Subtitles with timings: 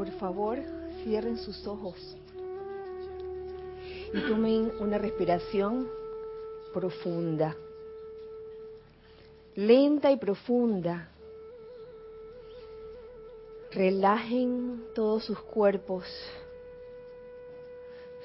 [0.00, 0.58] por favor,
[1.04, 2.16] cierren sus ojos
[4.14, 5.90] y tomen una respiración
[6.72, 7.54] profunda,
[9.54, 11.10] lenta y profunda.
[13.72, 16.06] Relajen todos sus cuerpos,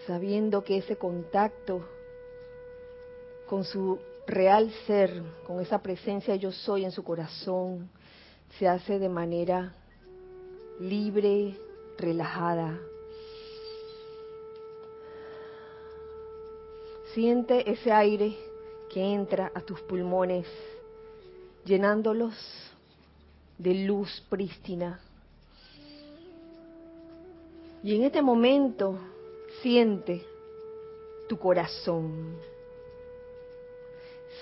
[0.08, 1.82] sabiendo que ese contacto
[3.48, 7.90] con su real ser, con esa presencia yo soy en su corazón,
[8.58, 9.76] se hace de manera
[10.80, 11.58] libre,
[11.98, 12.80] relajada.
[17.14, 18.36] Siente ese aire
[18.90, 20.48] que entra a tus pulmones,
[21.64, 22.36] llenándolos
[23.58, 25.00] de luz prístina.
[27.84, 28.98] Y en este momento
[29.62, 30.26] siente
[31.30, 32.38] tu corazón.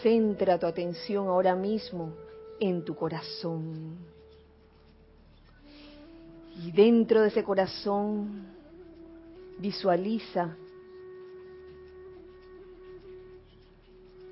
[0.01, 2.13] Centra tu atención ahora mismo
[2.59, 3.97] en tu corazón.
[6.61, 8.45] Y dentro de ese corazón
[9.57, 10.55] visualiza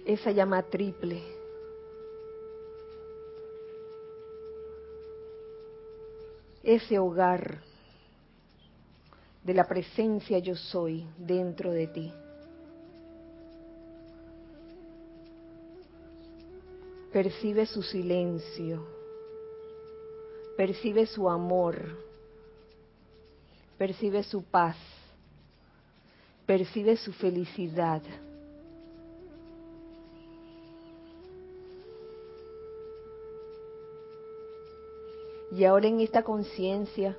[0.06, 1.22] esa llama triple.
[6.64, 7.62] Ese hogar
[9.44, 12.14] de la presencia yo soy dentro de ti.
[17.12, 18.86] Percibe su silencio,
[20.56, 22.11] percibe su amor,
[23.82, 24.78] percibe su paz,
[26.46, 28.04] percibe su felicidad.
[35.52, 37.18] Y ahora en esta conciencia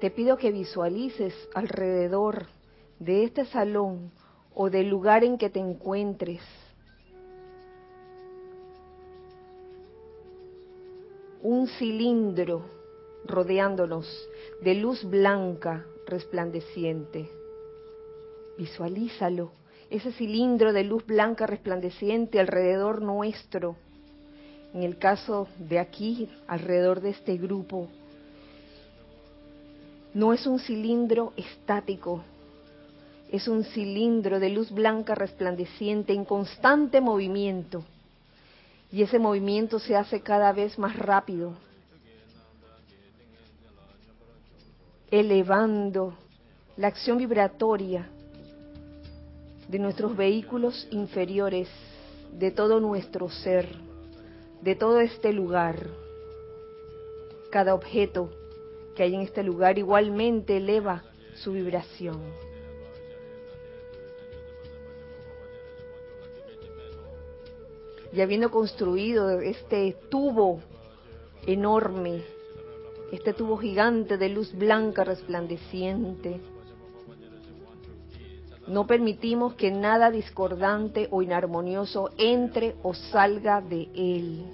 [0.00, 2.46] te pido que visualices alrededor
[2.98, 4.10] de este salón
[4.54, 6.40] o del lugar en que te encuentres
[11.42, 12.81] un cilindro
[13.24, 14.06] rodeándonos
[14.60, 17.30] de luz blanca resplandeciente.
[18.58, 19.52] Visualízalo,
[19.90, 23.76] ese cilindro de luz blanca resplandeciente alrededor nuestro.
[24.74, 27.88] En el caso de aquí, alrededor de este grupo,
[30.14, 32.22] no es un cilindro estático,
[33.30, 37.82] es un cilindro de luz blanca resplandeciente en constante movimiento
[38.92, 41.54] y ese movimiento se hace cada vez más rápido,
[45.12, 46.14] elevando
[46.76, 48.08] la acción vibratoria
[49.68, 51.68] de nuestros vehículos inferiores,
[52.32, 53.68] de todo nuestro ser,
[54.62, 55.86] de todo este lugar.
[57.50, 58.30] Cada objeto
[58.96, 62.18] que hay en este lugar igualmente eleva su vibración.
[68.14, 70.60] y habiendo construido este tubo
[71.46, 72.22] enorme,
[73.12, 76.40] este tubo gigante de luz blanca resplandeciente,
[78.66, 84.44] no permitimos que nada discordante o inarmonioso entre o salga de él.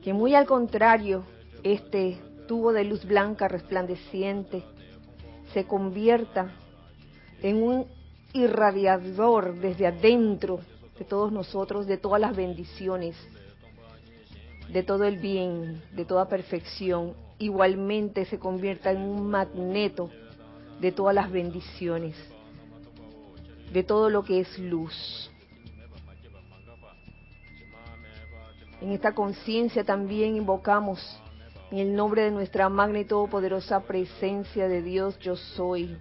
[0.00, 1.24] Que muy al contrario,
[1.64, 4.62] este tubo de luz blanca resplandeciente
[5.52, 6.52] se convierta
[7.42, 7.86] en un
[8.32, 10.60] irradiador desde adentro
[10.96, 13.16] de todos nosotros, de todas las bendiciones,
[14.72, 20.10] de todo el bien, de toda perfección, igualmente se convierta en un magneto
[20.80, 22.16] de todas las bendiciones,
[23.72, 25.30] de todo lo que es luz.
[28.80, 30.98] En esta conciencia también invocamos
[31.70, 35.96] en el nombre de nuestra magna y todopoderosa presencia de Dios yo soy,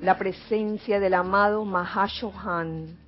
[0.00, 2.98] la presencia del amado Mahashohan,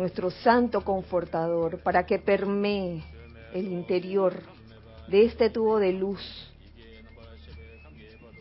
[0.00, 3.04] nuestro santo confortador, para que permee
[3.52, 4.32] el interior
[5.08, 6.22] de este tubo de luz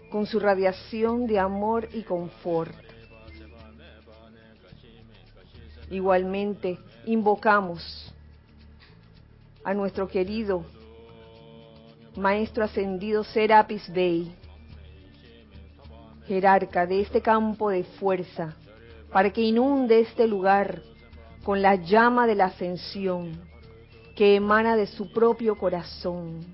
[0.09, 2.73] con su radiación de amor y confort.
[5.91, 8.13] Igualmente, invocamos
[9.65, 10.63] a nuestro querido
[12.15, 14.31] Maestro Ascendido Serapis Bey,
[16.25, 18.55] jerarca de este campo de fuerza,
[19.11, 20.81] para que inunde este lugar
[21.43, 23.39] con la llama de la ascensión
[24.15, 26.45] que emana de su propio corazón.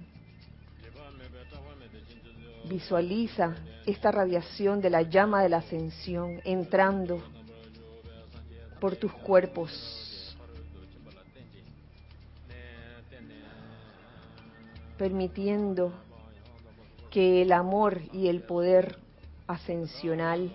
[2.69, 3.55] Visualiza
[3.85, 7.21] esta radiación de la llama de la ascensión entrando
[8.79, 10.37] por tus cuerpos,
[14.97, 15.91] permitiendo
[17.09, 18.97] que el amor y el poder
[19.47, 20.51] ascensional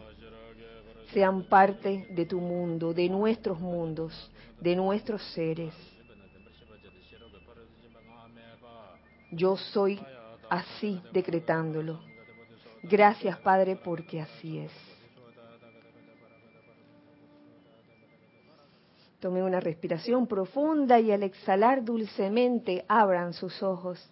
[1.12, 4.30] sean parte de tu mundo, de nuestros mundos,
[4.60, 5.74] de nuestros seres.
[9.32, 10.00] Yo soy
[10.48, 12.00] así decretándolo.
[12.82, 14.72] Gracias, Padre, porque así es.
[19.20, 24.10] Tomen una respiración profunda y al exhalar dulcemente abran sus ojos.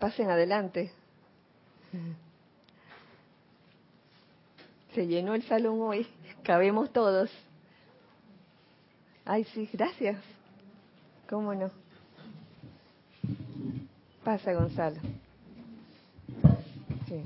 [0.00, 0.90] Pasen adelante.
[4.94, 6.06] Se llenó el salón hoy.
[6.42, 7.30] Cabemos todos.
[9.26, 10.16] Ay, sí, gracias.
[11.28, 11.70] ¿Cómo no?
[14.24, 14.96] Pasa, Gonzalo.
[17.06, 17.22] Sí.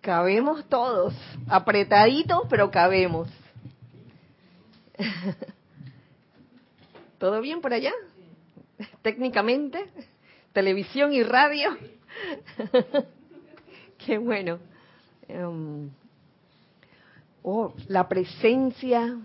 [0.00, 1.14] Cabemos todos,
[1.48, 3.28] apretaditos, pero cabemos.
[7.18, 7.92] ¿Todo bien por allá?
[9.06, 9.86] Técnicamente,
[10.52, 11.76] televisión y radio.
[14.04, 14.58] Qué bueno.
[15.28, 15.90] Em,
[17.44, 19.16] oh, la presencia,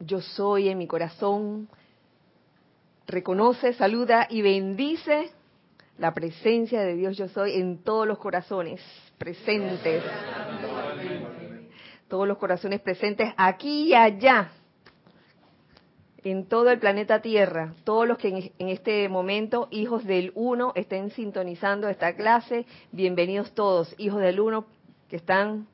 [0.00, 1.68] yo soy en mi corazón,
[3.06, 5.30] reconoce, saluda y bendice
[5.98, 8.80] la presencia de Dios yo soy en todos los corazones
[9.18, 10.02] presentes.
[12.08, 14.50] Todos los corazones presentes aquí y allá,
[16.24, 17.74] en todo el planeta Tierra.
[17.84, 23.94] Todos los que en este momento, hijos del Uno, estén sintonizando esta clase, bienvenidos todos,
[23.98, 24.66] hijos del Uno
[25.08, 25.66] que están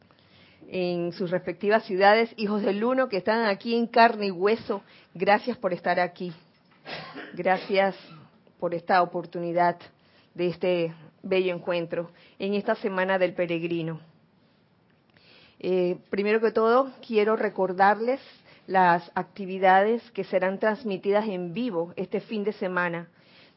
[0.71, 4.83] en sus respectivas ciudades, hijos del Uno que están aquí en carne y hueso.
[5.15, 6.33] Gracias por estar aquí.
[7.35, 7.95] Gracias
[8.59, 9.77] por esta oportunidad
[10.35, 14.01] de este bello encuentro en esta semana del peregrino.
[15.61, 18.21] Eh, primero que todo, quiero recordarles
[18.69, 23.09] las actividades que serán transmitidas en vivo este fin de semana.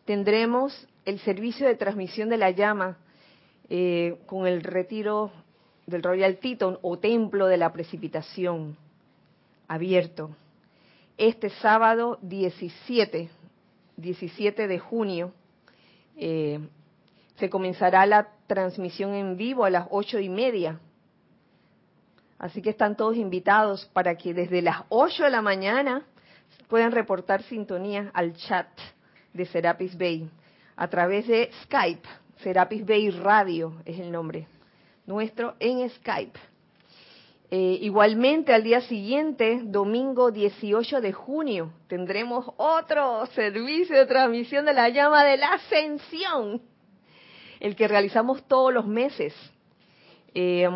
[0.05, 2.97] Tendremos el servicio de transmisión de la llama
[3.69, 5.31] eh, con el retiro
[5.85, 8.75] del Royal Teton o Templo de la Precipitación
[9.67, 10.31] abierto
[11.21, 13.29] este sábado 17,
[13.97, 15.31] 17 de junio,
[16.17, 16.59] eh,
[17.35, 20.79] se comenzará la transmisión en vivo a las ocho y media.
[22.41, 26.07] Así que están todos invitados para que desde las 8 de la mañana
[26.69, 28.67] puedan reportar sintonía al chat
[29.31, 30.27] de Serapis Bay
[30.75, 32.09] a través de Skype.
[32.37, 34.47] Serapis Bay Radio es el nombre
[35.05, 36.39] nuestro en Skype.
[37.51, 44.73] Eh, igualmente, al día siguiente, domingo 18 de junio, tendremos otro servicio de transmisión de
[44.73, 46.59] la llama de la ascensión,
[47.59, 49.35] el que realizamos todos los meses.
[50.33, 50.67] Eh,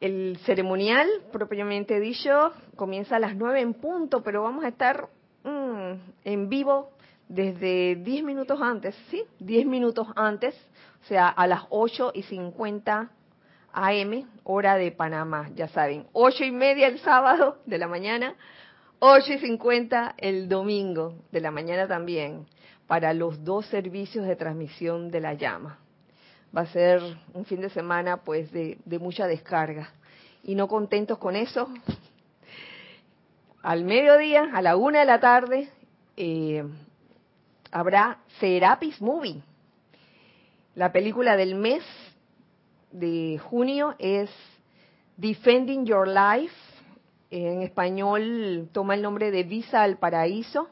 [0.00, 5.08] el ceremonial, propiamente dicho, comienza a las 9 en punto, pero vamos a estar
[5.44, 5.92] mm,
[6.24, 6.90] en vivo
[7.28, 9.22] desde 10 minutos antes, ¿sí?
[9.38, 10.54] 10 minutos antes,
[11.02, 13.10] o sea, a las 8 y 50
[13.72, 18.34] AM, hora de Panamá, ya saben, ocho y media el sábado de la mañana,
[18.98, 22.46] ocho y cincuenta el domingo de la mañana también,
[22.86, 25.78] para los dos servicios de transmisión de la llama.
[26.56, 27.00] Va a ser
[27.32, 29.90] un fin de semana pues de, mucha descarga.
[30.42, 31.68] Y no contentos con eso,
[33.62, 35.68] al mediodía, a la una de la tarde,
[36.16, 36.64] eh,
[37.70, 39.42] habrá Serapis Movie,
[40.76, 41.82] la película del mes
[42.92, 44.30] de junio es
[45.16, 46.54] Defending Your Life.
[47.30, 50.68] En español toma el nombre de Visa al Paraíso.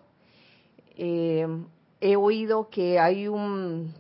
[0.97, 1.47] Eh,
[2.01, 3.93] he oído que hay un,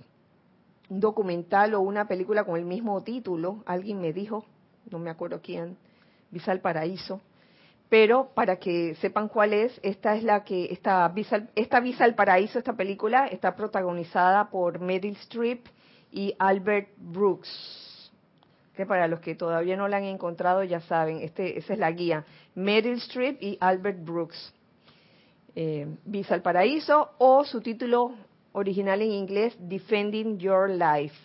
[0.88, 3.62] documental o una película con el mismo título.
[3.66, 4.44] Alguien me dijo,
[4.90, 5.76] no me acuerdo quién,
[6.30, 7.20] Visa al Paraíso.
[7.88, 12.14] Pero para que sepan cuál es, esta es la que esta Visa, esta Visa al
[12.14, 15.66] Paraíso, esta película está protagonizada por Meryl Streep
[16.12, 17.88] y Albert Brooks
[18.78, 21.90] que para los que todavía no la han encontrado ya saben, este, esa es la
[21.90, 24.54] guía, Meryl Streep y Albert Brooks.
[25.56, 28.14] Eh, Visa al Paraíso o su título
[28.58, 31.16] original en inglés, Defending Your Life.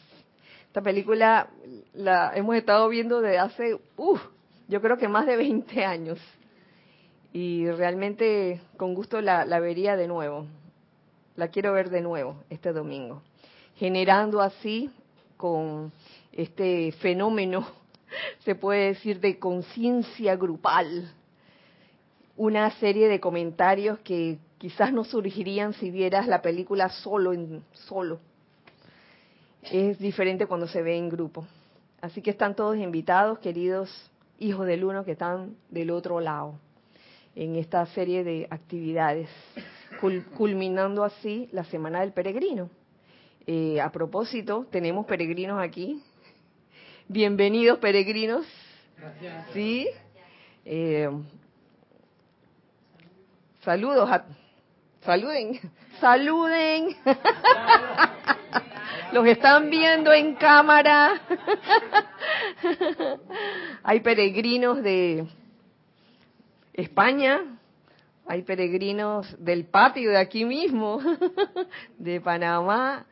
[0.68, 1.50] Esta película
[1.94, 4.18] la hemos estado viendo desde hace, uh,
[4.68, 6.20] yo creo que más de 20 años.
[7.32, 10.46] Y realmente con gusto la, la vería de nuevo.
[11.36, 13.22] La quiero ver de nuevo este domingo.
[13.76, 14.92] Generando así
[15.36, 15.92] con
[16.32, 17.68] este fenómeno,
[18.46, 21.12] se puede decir, de conciencia grupal.
[22.36, 28.22] Una serie de comentarios que quizás no surgirían si vieras la película solo en solo.
[29.62, 31.46] Es diferente cuando se ve en grupo.
[32.00, 36.54] Así que están todos invitados, queridos hijos del uno que están del otro lado,
[37.36, 39.28] en esta serie de actividades,
[40.38, 42.70] culminando así la Semana del Peregrino.
[43.46, 46.02] Eh, a propósito, tenemos peregrinos aquí.
[47.10, 48.46] Bienvenidos peregrinos.
[48.98, 49.46] Gracias.
[49.52, 49.90] Sí.
[50.64, 51.10] Eh,
[53.62, 54.26] saludos a
[55.06, 55.60] saluden,
[56.00, 56.96] saluden.
[59.12, 61.22] Los están viendo en cámara.
[63.84, 65.28] Hay peregrinos de
[66.74, 67.60] España,
[68.26, 71.00] hay peregrinos del patio de aquí mismo,
[71.98, 73.06] de Panamá,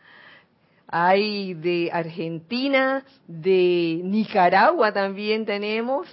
[0.88, 6.08] hay de Argentina, de Nicaragua también tenemos,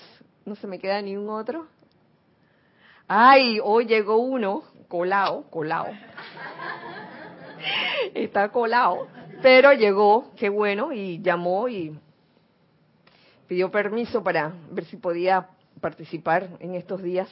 [0.45, 1.67] no se me queda ni un otro.
[3.07, 5.89] Ay, hoy llegó uno, colado, colado.
[8.15, 9.07] Está colado,
[9.43, 11.99] pero llegó, qué bueno, y llamó y
[13.47, 15.49] pidió permiso para ver si podía
[15.81, 17.29] participar en estos días.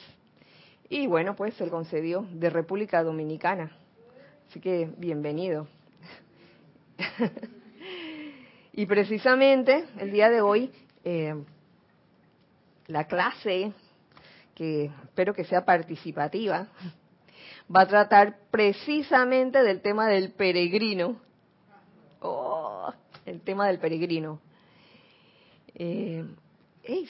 [0.89, 3.71] Y bueno, pues se concedió de República Dominicana.
[4.49, 5.67] Así que bienvenido.
[8.73, 10.71] y precisamente el día de hoy,
[11.03, 11.35] eh,
[12.87, 13.73] la clase,
[14.55, 16.67] que espero que sea participativa,
[17.73, 21.17] va a tratar precisamente del tema del peregrino.
[22.21, 22.91] Oh,
[23.25, 24.39] el tema del peregrino.
[25.75, 26.25] Eh,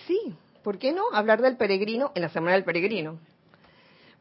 [0.06, 3.20] sí, ¿por qué no hablar del peregrino en la Semana del Peregrino?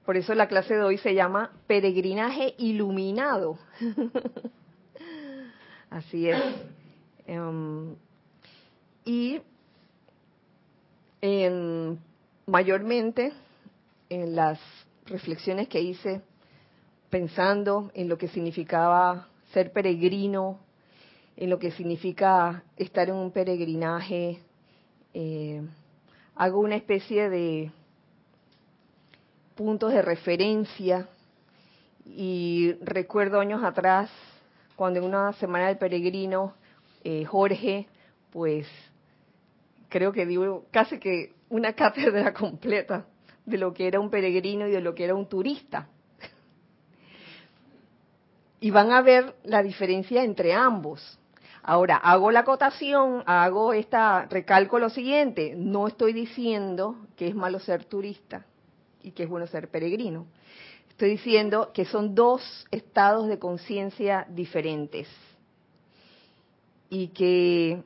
[0.05, 3.59] Por eso la clase de hoy se llama Peregrinaje Iluminado.
[5.91, 6.41] Así es.
[7.27, 7.97] Em,
[9.05, 9.41] y
[11.21, 11.99] en,
[12.47, 13.33] mayormente
[14.09, 14.61] en las
[15.07, 16.23] reflexiones que hice
[17.11, 20.59] pensando en lo que significaba ser peregrino,
[21.37, 24.41] en lo que significa estar en un peregrinaje,
[25.15, 25.63] eh,
[26.35, 27.71] hago una especie de
[29.55, 31.09] puntos de referencia.
[32.05, 34.11] Y recuerdo años atrás
[34.77, 36.55] cuando en una semana del peregrino
[37.03, 37.89] eh, Jorge
[38.31, 38.69] pues
[39.89, 43.07] creo que dio casi que una cátedra completa
[43.47, 45.89] de lo que era un peregrino y de lo que era un turista.
[48.61, 51.19] Y van a ver la diferencia entre ambos.
[51.63, 57.59] Ahora, hago la acotación, hago esta, recalco lo siguiente, no estoy diciendo que es malo
[57.59, 58.47] ser turista
[59.03, 60.27] y que es bueno ser peregrino.
[60.89, 65.09] Estoy diciendo que son dos estados de conciencia diferentes.
[66.89, 67.83] Y que,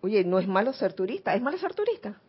[0.00, 2.20] oye, no es malo ser turista, ¿es malo ser turista?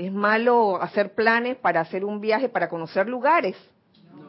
[0.00, 3.54] ¿Es malo hacer planes para hacer un viaje, para conocer lugares?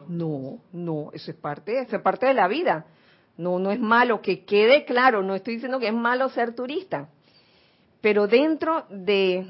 [0.06, 2.84] No, no, eso es parte, eso es parte de la vida.
[3.38, 7.08] No, no es malo, que quede claro, no estoy diciendo que es malo ser turista,
[8.02, 9.46] pero dentro de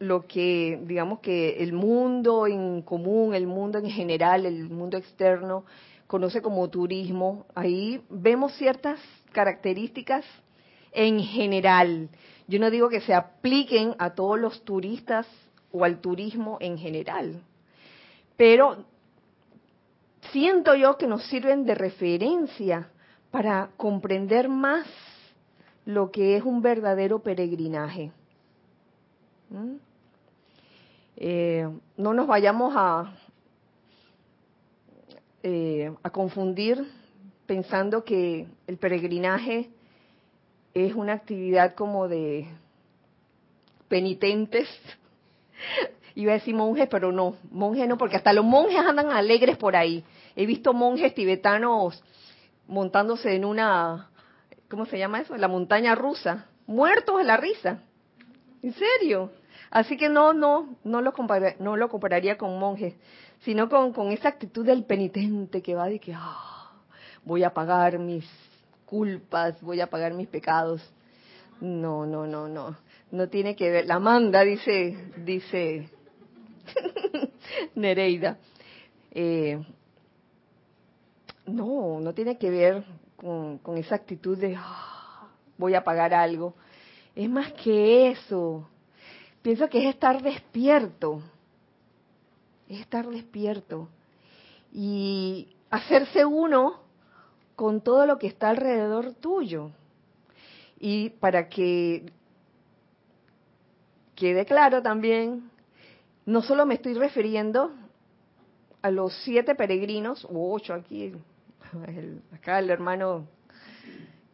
[0.00, 5.66] lo que, digamos que el mundo en común, el mundo en general, el mundo externo,
[6.08, 8.98] conoce como turismo, ahí vemos ciertas
[9.30, 10.24] características
[10.90, 12.08] en general.
[12.48, 15.28] Yo no digo que se apliquen a todos los turistas
[15.74, 17.42] o al turismo en general,
[18.36, 18.84] pero
[20.30, 22.88] siento yo que nos sirven de referencia
[23.32, 24.86] para comprender más
[25.84, 28.12] lo que es un verdadero peregrinaje.
[29.50, 29.74] ¿Mm?
[31.16, 32.74] Eh, no nos vayamos
[35.42, 36.88] eh, a confundir
[37.46, 39.70] pensando que el peregrinaje
[40.72, 42.46] es una actividad como de
[43.88, 44.68] penitentes.
[46.14, 49.74] Iba a decir monjes, pero no, monjes no, porque hasta los monjes andan alegres por
[49.74, 50.04] ahí.
[50.36, 52.02] He visto monjes tibetanos
[52.66, 54.10] montándose en una,
[54.70, 55.36] ¿cómo se llama eso?
[55.36, 57.80] La montaña rusa, muertos de la risa.
[58.62, 59.30] ¿En serio?
[59.70, 61.12] Así que no, no, no lo,
[61.58, 62.94] no lo compararía con monjes,
[63.40, 66.72] sino con, esa actitud del penitente que va de que ah,
[67.24, 68.24] voy a pagar mis
[68.86, 70.80] culpas, voy a pagar mis pecados.
[71.60, 72.76] No, no, no, no.
[73.14, 73.86] No tiene que ver.
[73.86, 75.88] La manda, dice, dice
[77.76, 78.38] Nereida.
[79.12, 79.64] Eh,
[81.46, 82.84] no, no tiene que ver
[83.16, 86.54] con, esa actitud de ah, voy a pagar algo.
[87.14, 88.68] Es más que eso.
[89.42, 91.22] Pienso que es estar despierto.
[92.68, 93.88] Es estar despierto.
[94.72, 96.80] Y hacerse uno
[97.54, 99.70] con todo lo que está alrededor tuyo.
[100.80, 102.06] Y para que
[104.14, 105.50] quede claro también,
[106.26, 107.72] no solo me estoy refiriendo
[108.82, 111.12] a los siete peregrinos, u ocho aquí,
[112.32, 113.26] acá el hermano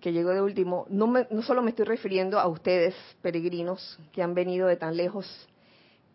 [0.01, 4.23] que llegó de último, no, me, no solo me estoy refiriendo a ustedes, peregrinos, que
[4.23, 5.27] han venido de tan lejos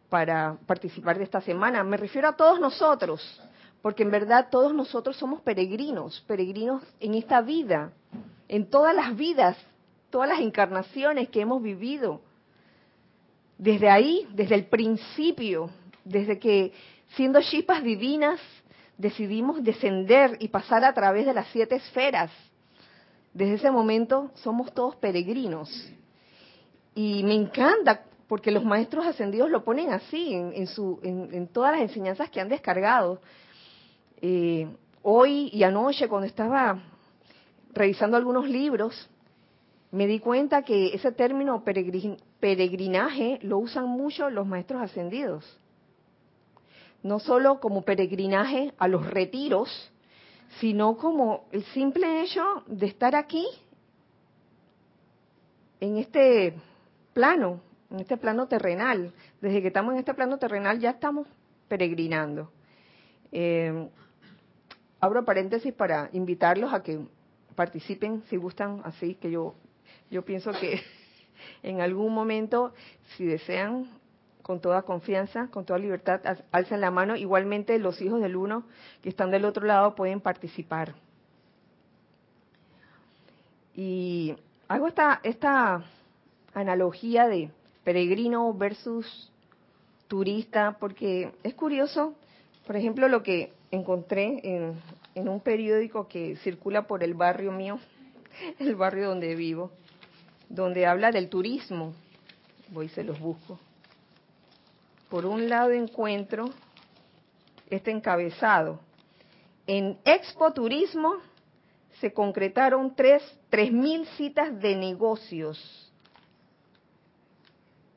[0.10, 3.42] para participar de esta semana, me refiero a todos nosotros,
[3.82, 7.92] porque en verdad todos nosotros somos peregrinos, peregrinos en esta vida,
[8.48, 9.58] en todas las vidas,
[10.10, 12.22] todas las encarnaciones que hemos vivido.
[13.58, 15.70] Desde ahí, desde el principio,
[16.04, 16.74] desde que
[17.16, 18.40] siendo chispas divinas
[18.98, 22.32] decidimos descender y pasar a través de las siete esferas.
[23.34, 25.70] Desde ese momento somos todos peregrinos.
[26.94, 31.82] Y me encanta porque los maestros ascendidos lo ponen así en, su, en, todas las
[31.82, 33.22] enseñanzas que han descargado.
[34.22, 34.68] Eh,
[35.04, 36.82] hoy y anoche, cuando estaba
[37.74, 39.10] revisando algunos libros,
[39.92, 41.64] me di cuenta que ese término
[42.46, 45.44] peregrinaje lo usan mucho los maestros ascendidos.
[47.02, 49.92] No solo como peregrinaje a los retiros,
[50.60, 53.48] sino como el simple hecho de estar aquí,
[55.80, 56.54] en este
[57.14, 59.12] plano, en este plano terrenal.
[59.42, 61.26] Desde que estamos en este plano terrenal ya estamos
[61.68, 62.52] peregrinando.
[63.32, 63.90] Eh,
[65.00, 67.08] abro paréntesis para invitarlos a que
[67.56, 69.56] participen si gustan así, que yo,
[70.12, 70.80] yo pienso que
[71.64, 72.74] en algún momento,
[73.16, 73.90] si desean,
[74.46, 77.16] con toda confianza, con toda libertad, alcen la mano.
[77.16, 78.64] Igualmente los hijos del uno
[79.02, 80.94] que están del otro lado pueden participar.
[83.76, 84.36] Y
[84.68, 85.84] hago esta, esta
[86.54, 87.50] analogía de
[87.84, 89.32] peregrino versus
[90.08, 92.14] turista, porque es curioso,
[92.68, 94.80] por ejemplo, lo que encontré en,
[95.16, 97.80] en un periódico que circula por el barrio mío,
[98.60, 99.72] el barrio donde vivo,
[100.50, 101.94] donde habla del turismo.
[102.70, 103.60] Voy, se los busco.
[105.10, 106.50] Por un lado encuentro
[107.70, 108.80] este encabezado.
[109.68, 111.16] En Expo Turismo
[112.00, 115.86] se concretaron tres, tres mil citas de negocios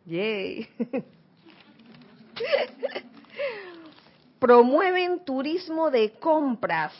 [0.08, 0.66] Yay.
[4.38, 6.94] Promueven turismo de compras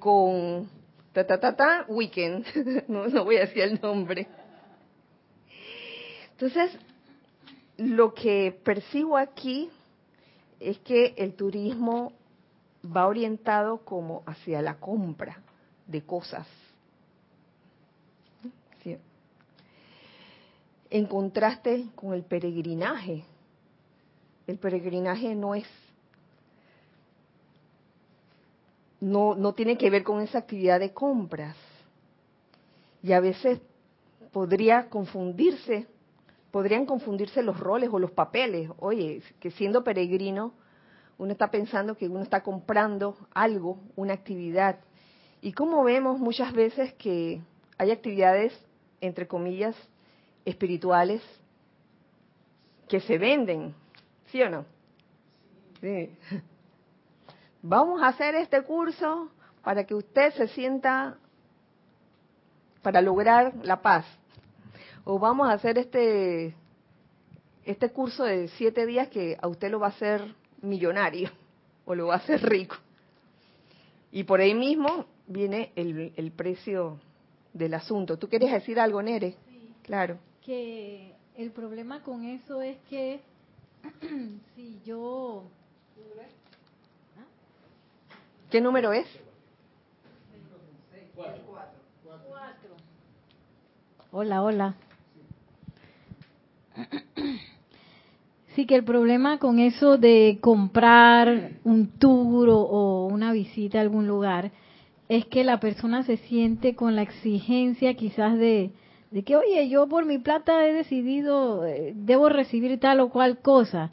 [0.00, 0.68] con
[1.12, 2.44] ta ta ta ta weekend.
[2.88, 4.26] No, no voy a decir el nombre.
[6.34, 6.78] Entonces,
[7.76, 9.70] lo que percibo aquí
[10.60, 12.12] es que el turismo
[12.84, 15.40] va orientado como hacia la compra
[15.86, 16.46] de cosas
[20.94, 23.24] en contraste con el peregrinaje.
[24.46, 25.66] El peregrinaje no es,
[29.00, 31.56] no, no tiene que ver con esa actividad de compras.
[33.02, 33.60] Y a veces
[34.32, 35.88] podría confundirse,
[36.54, 38.70] podrían confundirse los roles o los papeles.
[38.78, 40.54] Oye, que siendo peregrino,
[41.18, 44.78] uno está pensando que uno está comprando algo, una actividad.
[45.40, 47.42] Y como vemos muchas veces que
[47.76, 48.56] hay actividades,
[49.00, 49.74] entre comillas,
[50.44, 51.20] espirituales
[52.86, 53.74] que se venden,
[54.26, 54.64] ¿sí o no?
[55.80, 56.16] Sí.
[57.62, 59.28] Vamos a hacer este curso
[59.64, 61.18] para que usted se sienta
[62.80, 64.06] para lograr la paz.
[65.04, 66.54] O vamos a hacer este
[67.64, 71.30] este curso de siete días que a usted lo va a hacer millonario
[71.84, 72.76] o lo va a hacer rico.
[74.12, 77.00] Y por ahí mismo viene el, el precio
[77.52, 78.18] del asunto.
[78.18, 79.36] ¿Tú quieres decir algo, Nere?
[79.48, 79.70] Sí.
[79.82, 83.20] Claro que el problema con eso es que
[84.54, 85.44] si yo...
[88.50, 89.06] ¿Qué número es?
[94.12, 94.74] Hola, hola.
[98.54, 104.06] Sí, que el problema con eso de comprar un tour o una visita a algún
[104.06, 104.52] lugar
[105.08, 108.70] es que la persona se siente con la exigencia quizás de,
[109.10, 113.38] de que, oye, yo por mi plata he decidido, eh, debo recibir tal o cual
[113.38, 113.90] cosa.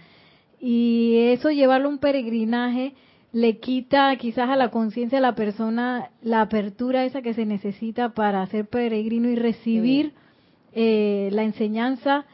[0.59, 2.93] Y eso llevarlo a un peregrinaje
[3.33, 8.09] le quita quizás a la conciencia de la persona la apertura esa que se necesita
[8.09, 10.13] para ser peregrino y recibir
[10.73, 12.25] eh, la enseñanza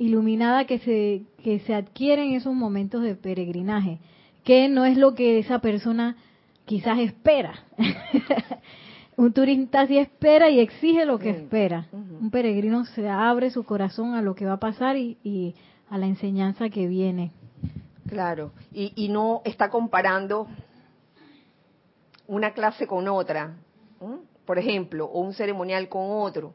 [0.00, 3.98] iluminada que se, que se adquiere en esos momentos de peregrinaje,
[4.44, 6.16] que no es lo que esa persona
[6.64, 7.66] quizás espera.
[9.18, 11.86] Un turista sí espera y exige lo que espera.
[11.92, 15.54] Un peregrino se abre su corazón a lo que va a pasar y,
[15.90, 17.32] a la enseñanza que viene.
[18.08, 20.46] Claro, y, no está comparando
[22.26, 23.58] una clase con otra,
[24.46, 26.54] por ejemplo, o un ceremonial con otro.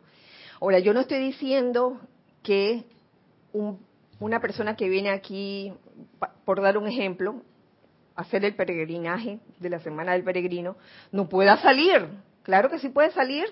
[0.60, 1.99] Ahora, yo no estoy diciendo
[2.41, 2.86] que
[4.19, 5.73] una persona que viene aquí,
[6.45, 7.41] por dar un ejemplo,
[8.15, 10.77] hacer el peregrinaje de la Semana del Peregrino,
[11.11, 12.07] no pueda salir
[12.45, 13.45] Claro que sí puede salir,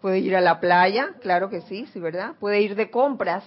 [0.00, 2.34] puede ir a la playa, claro que sí, sí, ¿verdad?
[2.40, 3.44] Puede ir de compras,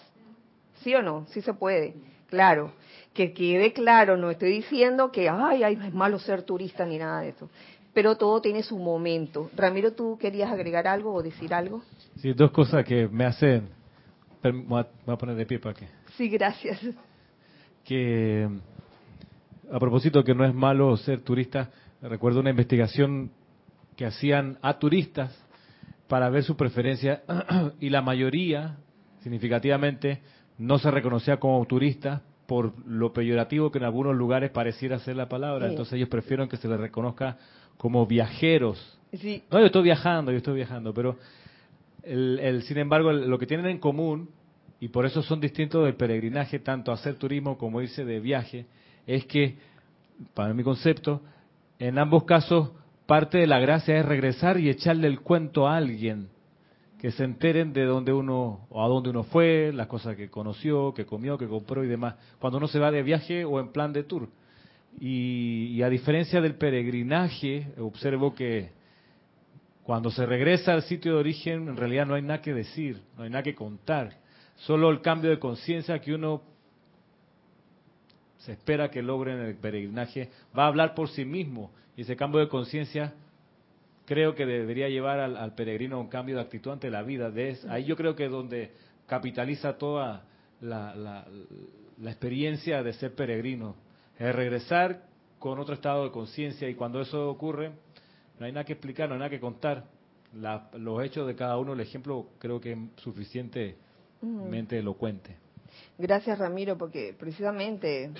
[0.81, 1.25] ¿sí o no?
[1.31, 1.95] Sí se puede,
[2.29, 2.71] claro.
[3.13, 7.19] Que quede claro, no estoy diciendo que ay, ay, es malo ser turista ni nada
[7.19, 7.49] de eso.
[7.93, 9.49] Pero todo tiene su momento.
[9.53, 11.81] Ramiro, ¿tú querías agregar algo o decir algo?
[12.21, 13.74] Sí, dos cosas que me hacen...
[14.51, 15.88] Voy a poner de pie para que...
[16.17, 16.79] Sí, gracias.
[17.84, 18.47] Que
[19.71, 21.69] a propósito que no es malo ser turista,
[22.01, 23.31] recuerdo una investigación
[23.95, 25.36] que hacían a turistas
[26.08, 27.23] para ver su preferencia
[27.79, 28.77] y la mayoría,
[29.21, 30.21] significativamente,
[30.58, 35.27] no se reconocía como turista por lo peyorativo que en algunos lugares pareciera ser la
[35.27, 35.67] palabra.
[35.67, 37.38] Entonces ellos prefieren que se les reconozca
[37.77, 38.99] como viajeros.
[39.51, 41.17] No, yo estoy viajando, yo estoy viajando, pero
[42.05, 44.29] el, sin embargo lo que tienen en común,
[44.79, 48.65] y por eso son distintos del peregrinaje, tanto hacer turismo como irse de viaje,
[49.07, 49.55] es que,
[50.33, 51.21] para mi concepto,
[51.79, 52.71] en ambos casos
[53.05, 56.29] parte de la gracia es regresar y echarle el cuento a alguien,
[56.99, 60.93] que se enteren de dónde uno o a dónde uno fue, las cosas que conoció,
[60.93, 63.93] que comió, que compró y demás, cuando uno se va de viaje o en plan
[63.93, 64.29] de tour.
[64.99, 68.71] Y, a diferencia del peregrinaje, observo que
[69.86, 73.24] cuando se regresa al sitio de origen, en realidad no hay nada que decir, no
[73.24, 74.17] hay nada que contar,
[74.56, 76.41] solo el cambio de conciencia que uno
[78.39, 82.15] se espera que logre en el peregrinaje va a hablar por sí mismo y ese
[82.15, 83.13] cambio de conciencia
[84.06, 87.30] creo que debería llevar al, peregrino a un cambio de actitud ante la vida.
[87.30, 88.71] De, ahí yo creo que es donde
[89.08, 90.26] capitaliza toda
[90.62, 91.26] la,
[92.04, 93.76] experiencia de ser peregrino.
[94.17, 95.04] Es regresar
[95.39, 97.71] con otro estado de conciencia y cuando eso ocurre,
[98.39, 99.86] no hay nada que explicar, no hay nada que contar.
[100.34, 105.36] los hechos de cada uno, el ejemplo creo que es suficientemente elocuente.
[105.98, 108.12] Gracias Ramiro, porque precisamente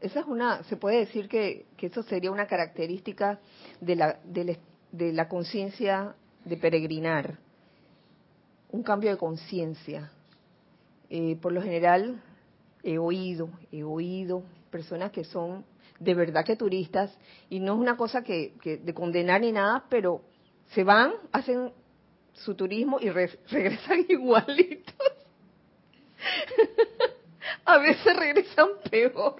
[0.00, 3.40] esa es una, se puede decir que, eso sería una característica
[3.80, 7.38] de la, de, la conciencia de peregrinar,
[8.70, 10.12] un cambio de conciencia.
[11.10, 12.22] Eh, por lo general
[12.82, 15.64] he oído, he oído personas que son
[16.02, 17.16] de verdad que turistas
[17.48, 20.22] y no es una cosa que, de condenar ni nada, pero
[20.74, 21.72] se van, hacen
[22.32, 24.94] su turismo y regresan igualitos.
[27.64, 29.36] A veces regresan peor.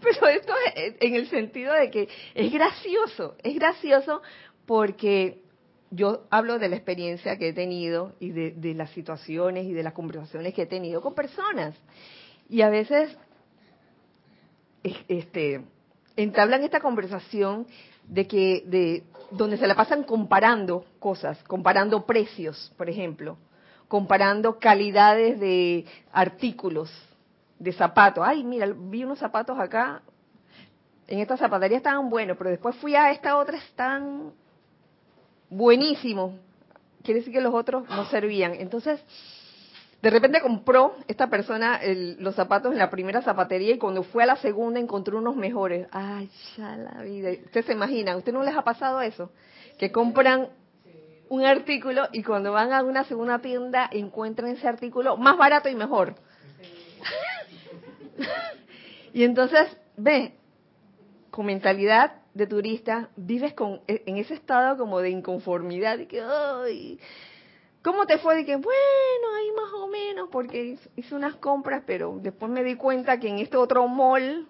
[0.00, 4.20] Pero esto es en el sentido de que es gracioso, es gracioso
[4.66, 5.42] porque
[5.90, 9.94] yo hablo de la experiencia que he tenido y de, las situaciones y de las
[9.94, 11.74] conversaciones que he tenido con personas.
[12.48, 13.16] Y a veces
[15.08, 15.62] este,
[16.16, 17.66] entablan esta conversación
[18.06, 23.36] de que de donde se la pasan comparando cosas, comparando precios, por ejemplo,
[23.88, 26.90] comparando calidades de artículos,
[27.58, 28.24] de zapatos.
[28.26, 30.02] Ay, mira, vi unos zapatos acá.
[31.06, 34.32] En esta zapatería estaban buenos, pero después fui a esta otra, están
[35.50, 36.34] buenísimos.
[37.02, 38.54] Quiere decir que los otros no servían.
[38.54, 39.00] Entonces,
[40.00, 41.80] de repente compró esta persona
[42.18, 45.88] los zapatos en la primera zapatería y cuando fue a la segunda encontró unos mejores.
[45.90, 47.30] Ay, ya la vida.
[47.44, 49.32] Ustedes se imaginan, ¿usted no les ha pasado eso?
[49.76, 50.48] Que compran
[51.28, 55.74] un artículo y cuando van a una segunda tienda encuentran ese artículo más barato y
[55.74, 56.14] mejor.
[59.12, 60.34] y entonces, ve,
[61.30, 66.20] con mentalidad de turista, vives con, e, en ese estado como de inconformidad y que,
[66.20, 67.00] ay,
[67.82, 68.44] ¿cómo te fue?
[68.44, 73.18] Que, bueno, ahí más o menos, porque hice unas compras, pero después me di cuenta
[73.18, 74.46] que en este otro mall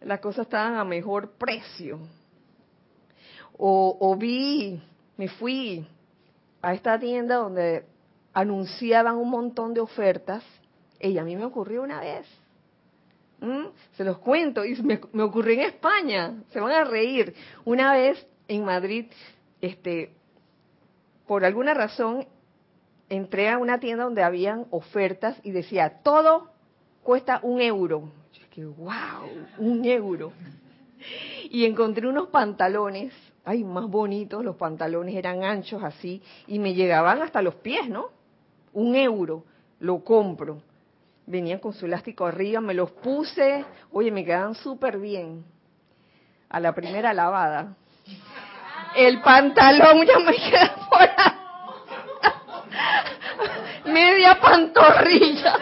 [0.00, 1.98] las cosas estaban a mejor precio.
[3.58, 4.80] O, o vi,
[5.16, 5.86] me fui
[6.62, 7.84] a esta tienda donde
[8.32, 10.44] anunciaban un montón de ofertas
[11.00, 12.26] y a mí me ocurrió una vez.
[13.40, 13.66] ¿Mm?
[13.96, 17.34] Se los cuento, y me, me, ocurrió en España, se van a reír.
[17.64, 19.06] Una vez en Madrid,
[19.60, 20.15] este,
[21.26, 22.26] por alguna razón,
[23.08, 26.50] entré a una tienda donde habían ofertas y decía, todo
[27.02, 28.10] cuesta un euro.
[28.32, 30.32] Yo dije, wow, un euro.
[31.50, 33.12] Y encontré unos pantalones,
[33.44, 38.10] ay, más bonitos, los pantalones eran anchos así, y me llegaban hasta los pies, ¿no?
[38.72, 39.44] Un euro,
[39.78, 40.60] lo compro
[41.26, 45.44] venían con su elástico arriba, me los puse, oye, me quedan súper bien.
[46.48, 47.76] A la primera lavada.
[48.96, 51.38] El pantalón ya me queda fuera.
[53.84, 55.58] Media pantorrilla.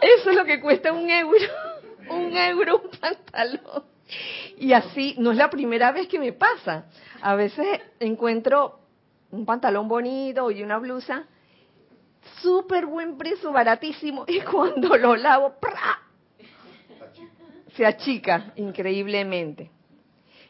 [0.00, 1.38] Eso es lo que cuesta un euro.
[2.10, 3.84] Un euro un pantalón.
[4.56, 6.86] Y así, no es la primera vez que me pasa.
[7.20, 7.66] A veces
[8.00, 8.80] encuentro
[9.30, 11.26] un pantalón bonito y una blusa
[12.42, 15.54] súper buen precio, baratísimo, y cuando lo lavo,
[17.74, 19.70] se achica increíblemente.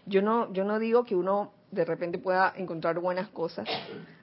[0.09, 3.68] Yo no, yo no digo que uno de repente pueda encontrar buenas cosas.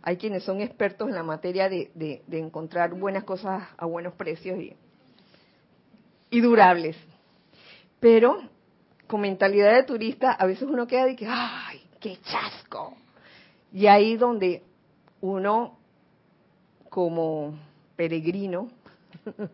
[0.02, 4.60] Hay quienes son expertos en la materia de, de, encontrar buenas cosas a buenos precios
[4.60, 4.76] y,
[6.32, 6.98] y durables.
[8.00, 8.40] Pero
[9.08, 12.96] con mentalidad de turista, a veces uno queda de que, ¡ay, qué chasco!
[13.72, 14.64] Y ahí donde
[15.22, 15.78] uno,
[16.90, 17.60] como
[17.96, 18.70] peregrino,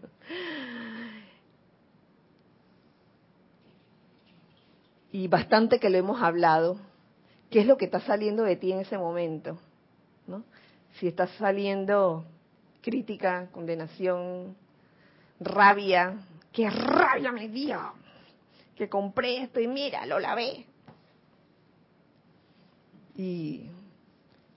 [5.12, 6.78] y bastante que lo hemos hablado,
[7.50, 9.58] qué es lo que está saliendo de ti en ese momento,
[10.28, 10.44] ¿no?
[10.94, 12.26] Si está saliendo
[12.82, 14.56] crítica, condenación,
[15.40, 16.18] rabia,
[16.52, 17.80] qué rabia me dio,
[18.76, 20.66] que compré esto y mira, lo lavé.
[23.16, 23.70] Y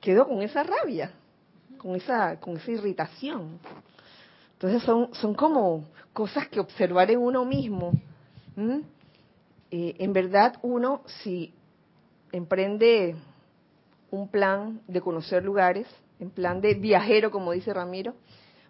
[0.01, 1.13] quedó con esa rabia,
[1.79, 3.59] con esa, con esa irritación.
[4.53, 7.93] Entonces son, son como cosas que observar en uno mismo.
[9.77, 11.53] Eh, en verdad uno, si
[12.31, 13.17] emprende
[14.13, 15.89] un plan de conocer lugares,
[16.21, 18.15] en plan de viajero, como dice Ramiro,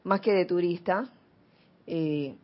[0.03, 1.05] más que de turista,
[1.87, 2.37] eh,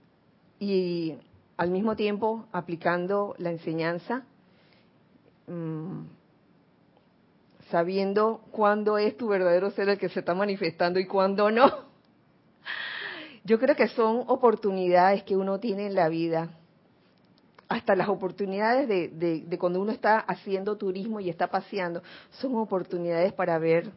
[0.59, 1.15] y
[1.57, 4.27] al mismo tiempo aplicando la enseñanza,
[5.47, 6.03] mm,
[7.71, 11.67] sabiendo cuándo es tu verdadero ser el que se está manifestando y cuándo no.
[13.45, 16.60] Yo creo que son oportunidades que uno tiene en la vida
[17.71, 22.03] hasta las oportunidades de, cuando uno está haciendo turismo y está paseando,
[22.33, 23.93] son oportunidades para ver,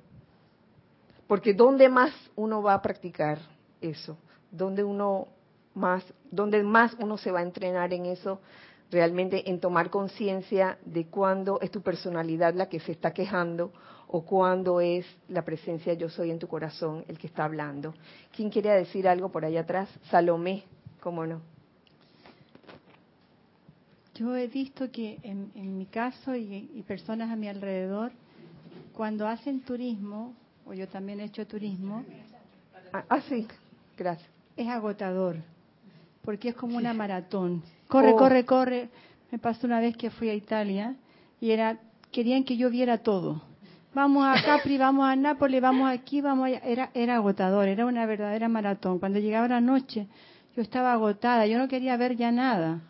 [1.26, 3.40] porque ¿dónde más uno va a practicar
[3.82, 4.16] eso?
[4.52, 5.28] ¿Dónde uno
[5.74, 8.40] más, dónde más uno se va a entrenar en eso?
[8.92, 13.74] Realmente en tomar conciencia de cuándo es tu personalidad la que se está quejando
[14.08, 17.96] o cuándo es la presencia yo soy en tu corazón el que está hablando.
[18.36, 19.90] ¿Quién quiere decir algo por allá atrás?
[20.12, 20.64] Salomé,
[21.02, 21.53] ¿cómo no?
[24.16, 28.12] Yo he visto que en, mi caso y, personas a mi alrededor,
[28.94, 30.34] cuando hacen turismo,
[30.66, 32.04] o yo también he hecho turismo,
[32.94, 33.48] ah, ah sí,
[33.98, 34.30] gracias.
[34.56, 35.38] Es agotador,
[36.24, 37.64] porque es como una maratón.
[37.88, 38.16] Corre, oh.
[38.16, 38.90] corre, corre.
[39.32, 40.96] Me pasó una vez que fui a Italia
[41.42, 41.80] y era
[42.12, 43.42] querían que yo viera todo.
[43.96, 46.60] Vamos a Capri, vamos a Nápoles, vamos aquí, vamos allá.
[46.64, 49.00] Era, era agotador, era una verdadera maratón.
[49.00, 50.08] Cuando llegaba la noche,
[50.56, 52.82] yo estaba agotada, yo no quería ver ya nada.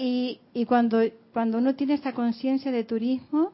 [0.00, 1.00] Y, y cuando,
[1.32, 3.50] cuando uno tiene esa conciencia de turismo,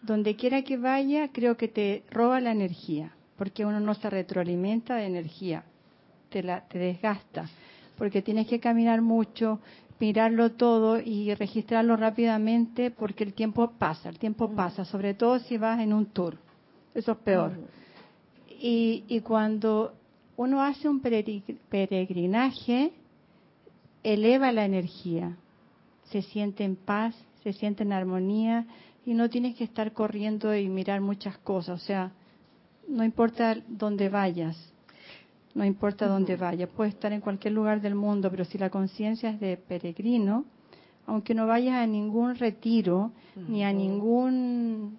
[0.00, 4.94] donde quiera que vaya, creo que te roba la energía, porque uno no se retroalimenta
[4.94, 5.64] de energía,
[6.28, 7.50] te, la, te desgasta,
[7.98, 9.58] porque tienes que caminar mucho,
[9.98, 14.54] mirarlo todo y registrarlo rápidamente, porque el tiempo pasa, el tiempo mm.
[14.54, 16.38] pasa, sobre todo si vas en un tour,
[16.94, 17.50] eso es peor.
[18.60, 19.92] Y, y cuando
[20.36, 22.92] uno hace un peregrinaje,
[24.02, 25.36] eleva la energía,
[26.04, 28.66] se siente en paz, se siente en armonía
[29.04, 31.82] y no tienes que estar corriendo y mirar muchas cosas.
[31.82, 32.12] O sea,
[32.88, 34.56] no importa dónde vayas,
[35.54, 39.30] no importa dónde vayas, puedes estar en cualquier lugar del mundo, pero si la conciencia
[39.30, 40.44] es de peregrino,
[41.06, 43.12] aunque no vayas a ningún retiro
[43.48, 44.98] ni a ningún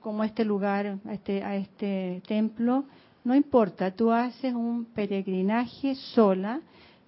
[0.00, 2.84] como este lugar, a este, a este templo,
[3.24, 6.60] no importa, tú haces un peregrinaje sola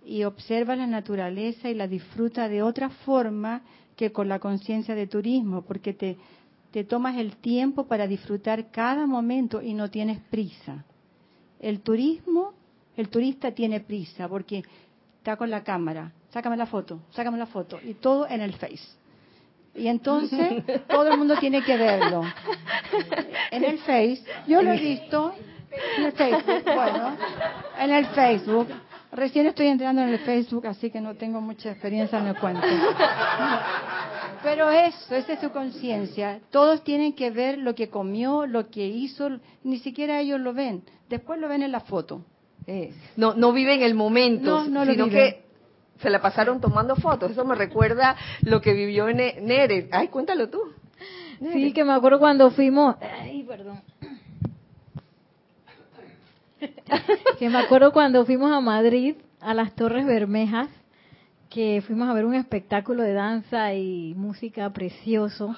[0.05, 3.63] y observa la naturaleza y la disfruta de otra forma
[3.97, 6.17] que con la conciencia de turismo, porque te,
[6.71, 10.85] te tomas el tiempo para disfrutar cada momento y no tienes prisa.
[11.61, 12.55] El turismo,
[12.97, 14.65] el turista tiene prisa porque
[15.19, 18.89] está con la cámara, sácame la foto, sácame la foto, y todo en el Face.
[19.75, 22.23] Y entonces todo el mundo tiene que verlo.
[23.51, 25.35] En el Face, yo lo he visto
[25.97, 27.17] en el Facebook, bueno,
[27.79, 28.69] en el Facebook.
[29.13, 32.63] Recién estoy entrando en el Facebook, así que no tengo mucha experiencia en el cuento.
[34.43, 36.41] Pero eso, esa es su conciencia.
[36.51, 39.29] Todos tienen que ver lo que comió, lo que hizo,
[39.65, 40.85] ni siquiera ellos lo ven.
[41.09, 42.25] Después lo ven en la foto.
[42.67, 45.45] Eh, no, no viven el momento, sino que
[46.01, 47.33] se la pasaron tomando fotos.
[47.33, 49.89] Eso me recuerda lo que vivió Nere.
[49.91, 50.61] Ay, cuéntalo tú.
[51.53, 52.97] Sí, que me acuerdo cuando fuimos.
[53.01, 53.83] Ay, perdón
[57.39, 60.69] que me acuerdo cuando fuimos a Madrid, a las Torres Bermejas,
[61.49, 65.57] que fuimos a ver un espectáculo de danza y música precioso.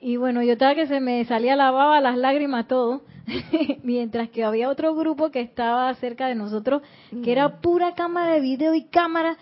[0.00, 3.02] Y bueno, yo estaba que se me salía la baba, las lágrimas, todo,
[3.82, 6.82] mientras que había otro grupo que estaba cerca de nosotros,
[7.22, 7.60] que era mm.
[7.60, 9.36] pura cámara de video y cámara.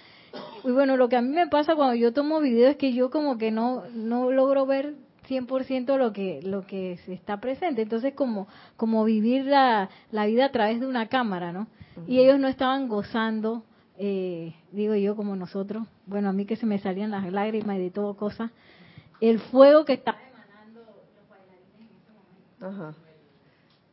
[0.64, 3.11] Y bueno, lo que a mí me pasa cuando yo tomo video es que yo
[3.11, 4.94] como que no, no logro ver
[5.29, 7.83] 100% lo que lo que se está presente.
[7.83, 11.67] Entonces, como como vivir la, la vida a través de una cámara, ¿no?
[12.07, 13.64] Y ellos no estaban gozando,
[13.99, 15.87] eh, digo yo, como nosotros.
[16.07, 18.53] Bueno, a mí que se me salían las lágrimas y de todo cosa.
[19.21, 20.81] El fuego que estaba emanando
[22.61, 22.95] Ajá.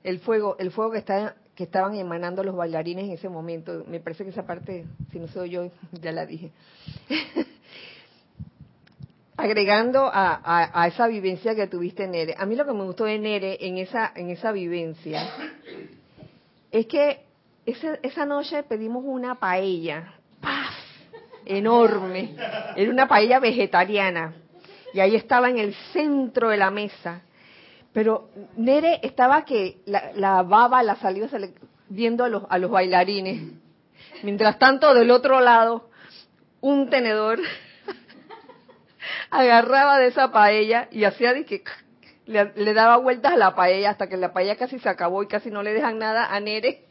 [0.04, 3.86] El fuego, el fuego que está que estaban emanando los bailarines en ese momento.
[3.88, 6.52] Me parece que esa parte, si no soy yo, ya la dije.
[9.38, 13.58] Agregando a, esa vivencia que tuviste, Nere, a mí lo que me gustó de Nere
[13.60, 15.30] en esa, en esa vivencia
[16.72, 17.26] es que
[17.66, 20.74] esa noche pedimos una paella, ¡paf!
[21.46, 22.36] enorme,
[22.76, 24.34] era una paella vegetariana,
[24.94, 27.22] y ahí estaba en el centro de la mesa.
[27.92, 31.28] Pero Nere estaba que la, baba, la saliva
[31.90, 33.54] viendo a los, a los bailarines.
[34.24, 35.90] Mientras tanto, del otro lado,
[36.62, 37.40] un tenedor
[39.40, 41.64] agarraba de esa paella y hacía de que
[42.26, 45.50] le, daba vueltas a la paella hasta que la paella casi se acabó y casi
[45.50, 46.86] no le dejan nada a Nere.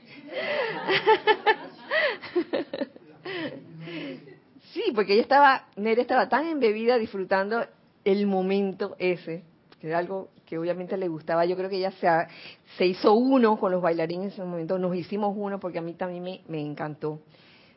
[4.72, 7.64] Sí, porque ella estaba, Nere estaba tan embebida disfrutando
[8.04, 9.44] el momento ese,
[9.80, 11.44] que era algo que obviamente le gustaba.
[11.44, 12.08] Yo creo que ella se,
[12.76, 15.94] se hizo uno con los bailarines en ese momento, nos hicimos uno porque a mí
[15.94, 17.20] también me, me encantó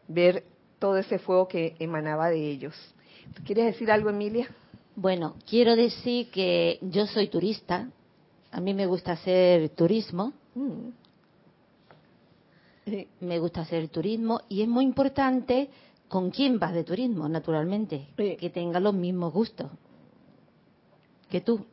[0.08, 0.43] ver
[0.80, 2.95] todo ese fuego que emanaba de ellos.
[3.33, 4.47] ¿Tú quieres decir algo, Emilia?
[4.95, 7.89] Bueno, quiero decir que yo soy turista,
[8.51, 10.89] a mí me gusta hacer turismo, mm.
[13.21, 15.69] me gusta hacer turismo y es muy importante
[16.07, 19.69] con quién vas de turismo, naturalmente, que tenga los mismos gustos
[21.29, 21.65] que tú.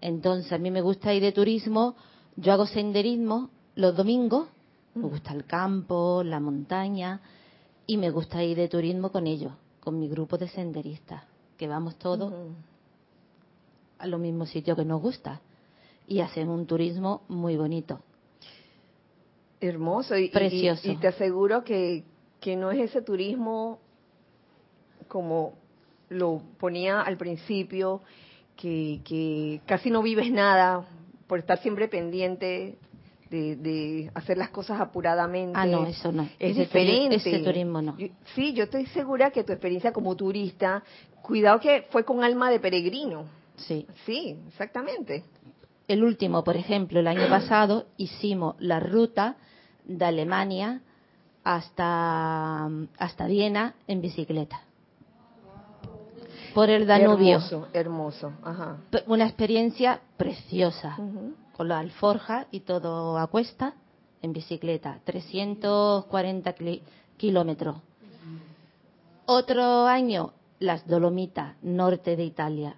[0.00, 1.96] Entonces, a mí me gusta ir de turismo,
[2.36, 4.48] yo hago senderismo los domingos,
[4.94, 5.10] me mm.
[5.10, 7.20] gusta el campo, la montaña,
[7.86, 9.52] y me gusta ir de turismo con ellos,
[9.88, 11.24] con mi grupo de senderistas,
[11.56, 12.30] que vamos todos
[13.98, 15.40] a los mismos sitios que nos gusta
[16.06, 17.98] y hacen un turismo muy bonito.
[19.62, 20.92] Hermoso y, Precioso.
[20.92, 22.04] y, te aseguro que,
[22.38, 23.78] que no es ese turismo
[25.08, 25.54] como
[26.10, 28.02] lo ponía al principio,
[28.54, 30.86] que, casi no vives nada
[31.26, 32.76] por estar siempre pendiente
[33.30, 35.58] de, hacer las cosas apuradamente.
[35.58, 36.28] Ah, no, eso no.
[36.38, 37.16] Es diferente.
[37.16, 37.96] ese turismo no.
[38.34, 40.82] sí, yo estoy segura que tu experiencia como turista,
[41.22, 43.26] cuidado que fue con alma de peregrino.
[43.56, 43.86] Sí.
[44.06, 45.24] Sí, exactamente.
[45.88, 49.36] El último, por ejemplo, el año pasado hicimos la ruta
[49.84, 50.82] de Alemania
[51.44, 54.62] hasta, hasta Viena en bicicleta
[56.58, 57.36] por el Danubio.
[57.36, 58.32] Hermoso, hermoso.
[58.42, 58.78] Ajá.
[59.06, 60.98] Una experiencia preciosa,
[61.58, 63.74] con la alforja y todo a cuesta,
[64.22, 66.54] en bicicleta, 340
[67.16, 67.76] kilómetros.
[69.26, 72.76] Otro año, las Dolomitas, norte de Italia.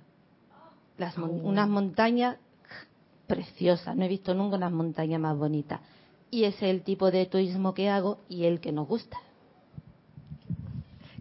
[0.98, 2.38] Las Unas montañas
[3.28, 5.80] preciosas, no he visto nunca unas montañas más bonitas.
[6.30, 9.18] Y ese es el tipo de turismo que hago y el que nos gusta.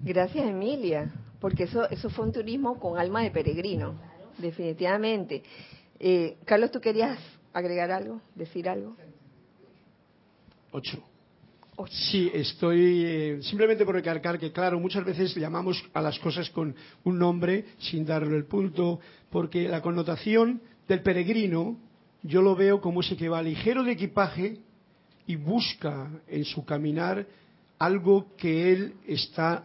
[0.02, 3.95] Gracias, Emilia porque eso, eso fue un turismo con alma de peregrino,
[4.38, 5.43] definitivamente.
[6.00, 7.17] Eh, Carlos, ¿tú querías
[7.54, 8.96] agregar algo, decir algo?
[10.72, 11.04] Ocho.
[11.88, 16.76] Sí, estoy eh, simplemente por recalcar que, claro, muchas veces llamamos a las cosas con
[17.06, 21.78] un nombre sin darle el punto, porque la connotación del peregrino
[22.22, 24.58] yo lo veo como ese que va ligero de equipaje
[25.26, 27.26] y busca en su caminar
[27.80, 29.63] algo que él está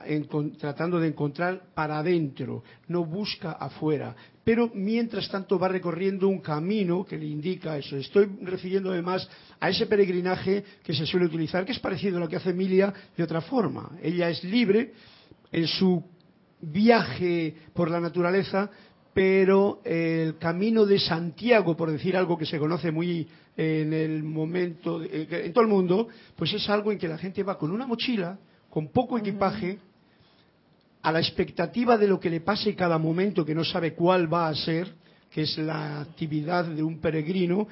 [0.58, 4.14] tratando de encontrar para adentro, no busca afuera.
[4.44, 7.96] Pero mientras tanto va recorriendo un camino que le indica eso.
[7.96, 12.28] Estoy refiriendo además a ese peregrinaje que se suele utilizar, que es parecido a lo
[12.28, 13.90] que hace Emilia de otra forma.
[14.00, 14.92] Ella es libre
[15.50, 16.04] en su
[16.60, 18.70] viaje por la naturaleza,
[19.14, 25.00] pero el camino de Santiago, por decir algo que se conoce muy en el momento,
[25.02, 27.86] eh, en todo el mundo, pues es algo en que la gente va con una
[27.86, 28.36] mochila,
[28.68, 29.78] con poco equipaje,
[31.02, 34.48] a la expectativa de lo que le pase cada momento, que no sabe cuál va
[34.48, 34.92] a ser,
[35.30, 37.68] que es la actividad de un peregrino,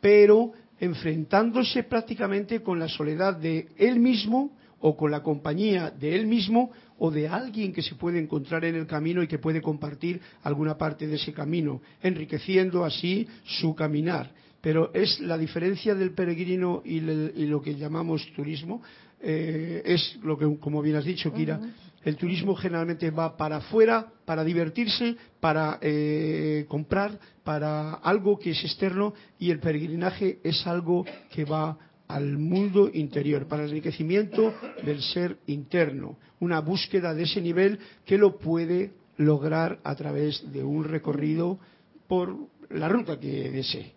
[0.00, 6.26] pero enfrentándose prácticamente con la soledad de él mismo o con la compañía de él
[6.26, 10.20] mismo o de alguien que se puede encontrar en el camino y que puede compartir
[10.42, 14.30] alguna parte de ese camino, enriqueciendo así su caminar.
[14.60, 18.82] Pero es la diferencia del peregrino y, lo que llamamos turismo,
[19.20, 21.60] eh, es lo que, como bien has dicho, Kira,
[22.04, 28.64] el turismo generalmente va para afuera, para divertirse, para eh, comprar, para algo que es
[28.64, 31.76] externo, y el peregrinaje es algo que va
[32.12, 34.52] al mundo interior, para el enriquecimiento
[34.84, 40.62] del ser interno, una búsqueda de ese nivel que lo puede lograr a través de
[40.62, 41.58] un recorrido
[42.06, 42.36] por
[42.68, 43.94] la ruta que desee.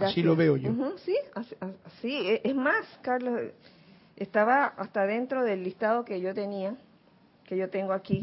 [0.00, 0.70] Así lo veo yo.
[0.98, 3.40] sí, así, e, es más, Carlos,
[4.16, 6.76] estaba hasta dentro del listado que yo tenía,
[7.44, 8.22] que yo tengo aquí,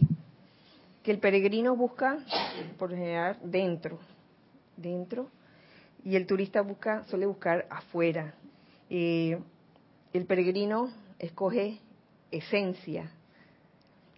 [1.04, 2.20] que el peregrino busca,
[2.78, 4.00] por general, dentro,
[4.78, 5.30] dentro
[6.04, 8.34] y el turista busca suele buscar afuera.
[8.90, 9.38] Eh,
[10.14, 11.80] el peregrino escoge
[12.32, 13.12] esencia.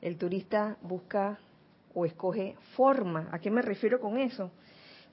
[0.01, 1.39] El turista busca
[1.93, 3.29] o escoge forma.
[3.31, 4.51] ¿A qué me refiero con eso?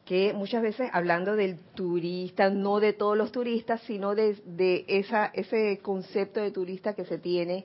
[0.04, 5.78] Que muchas veces hablando del turista, no de todos los turistas, sino de, esa, ese
[5.82, 7.64] concepto de turista que se tiene,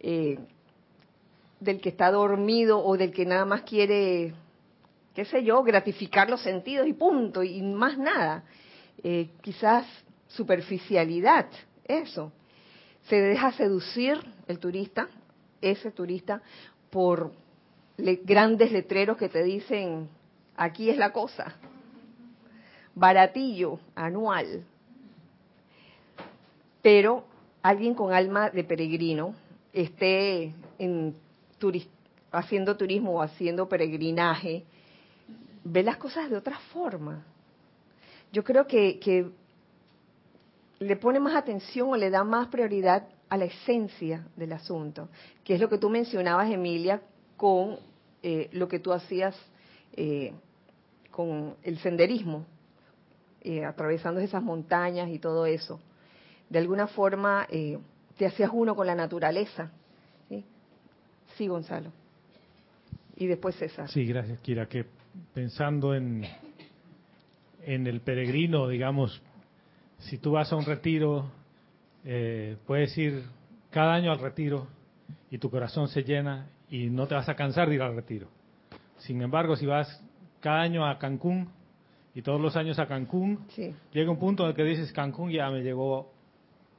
[0.00, 0.38] eh,
[1.60, 4.34] del que está dormido o del que nada más quiere,
[5.16, 8.44] qué sé yo, gratificar los sentidos y punto, y más nada.
[9.02, 9.86] Eh, quizás
[10.28, 11.46] superficialidad,
[11.86, 12.32] eso.
[13.08, 15.08] Se deja seducir el turista,
[15.62, 16.42] ese turista,
[16.90, 17.32] por
[17.96, 20.10] grandes letreros que te dicen,
[20.54, 21.56] aquí es la cosa,
[22.94, 24.66] baratillo, anual.
[26.82, 27.24] Pero
[27.62, 29.34] alguien con alma de peregrino
[29.72, 31.16] esté en
[32.32, 34.66] haciendo turismo o haciendo peregrinaje,
[35.68, 37.24] ve las cosas de otra forma.
[38.32, 39.28] Yo creo que, que
[40.78, 45.08] le pone más atención o le da más prioridad a la esencia del asunto,
[45.42, 47.02] que es lo que tú mencionabas, Emilia,
[47.36, 47.78] con
[48.22, 49.36] eh, lo que tú hacías
[49.94, 50.32] eh,
[51.10, 52.46] con el senderismo,
[53.40, 55.80] eh, atravesando esas montañas y todo eso.
[56.48, 57.46] De alguna forma
[58.16, 59.72] te hacías uno con la naturaleza.
[60.28, 60.44] ¿sí?
[61.36, 61.90] sí, Gonzalo.
[63.16, 63.90] Y después César.
[63.90, 64.68] Sí, gracias, Kira.
[64.68, 64.84] Que
[65.34, 66.24] pensando en,
[67.64, 69.22] en el peregrino, digamos,
[69.98, 71.30] si tú vas a un retiro,
[72.66, 73.24] puedes ir
[73.70, 74.68] cada año al retiro
[75.30, 78.28] y tu corazón se llena y no te vas a cansar de ir al retiro.
[78.98, 80.02] Sin embargo, si vas
[80.40, 81.48] cada año a Cancún
[82.14, 83.46] y todos los años a Cancún,
[83.92, 86.12] llega un punto en el que dices, Cancún ya me llegó,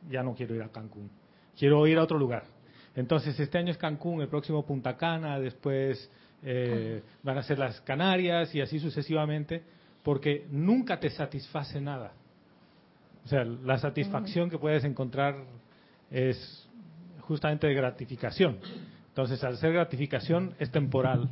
[0.10, 1.10] ya no quiero ir a Cancún,
[1.58, 2.46] quiero ir a otro lugar.
[2.96, 6.10] Entonces, este año es Cancún, el próximo Punta Cana, después
[6.44, 9.64] eh, van a ser las Canarias y así sucesivamente,
[10.04, 12.14] porque nunca te satisface nada.
[13.26, 15.36] O sea, la satisfacción que puedes encontrar
[16.10, 16.68] es
[17.22, 18.58] justamente de gratificación.
[19.10, 21.30] Entonces, al ser gratificación es temporal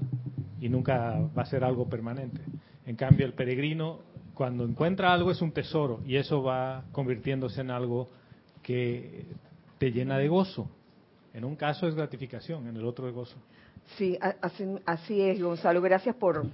[0.60, 2.42] y nunca va a ser algo permanente.
[2.86, 4.00] En cambio, el peregrino,
[4.34, 8.10] cuando encuentra algo, es un tesoro y eso va convirtiéndose en algo
[8.62, 9.26] que
[9.78, 10.70] te llena de gozo.
[11.36, 13.36] En un caso es gratificación, en el otro es gozo.
[13.98, 14.18] Sí,
[14.86, 15.82] así, es, Gonzalo.
[15.82, 16.46] Gracias por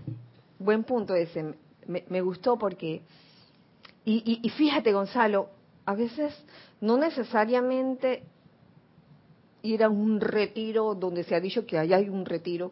[0.58, 1.54] buen punto ese.
[1.86, 3.04] Me, gustó porque
[4.04, 5.50] y, y, fíjate, Gonzalo,
[5.86, 6.34] a veces
[6.80, 8.24] no necesariamente
[9.62, 12.72] ir a un retiro donde se ha dicho que allá hay un retiro,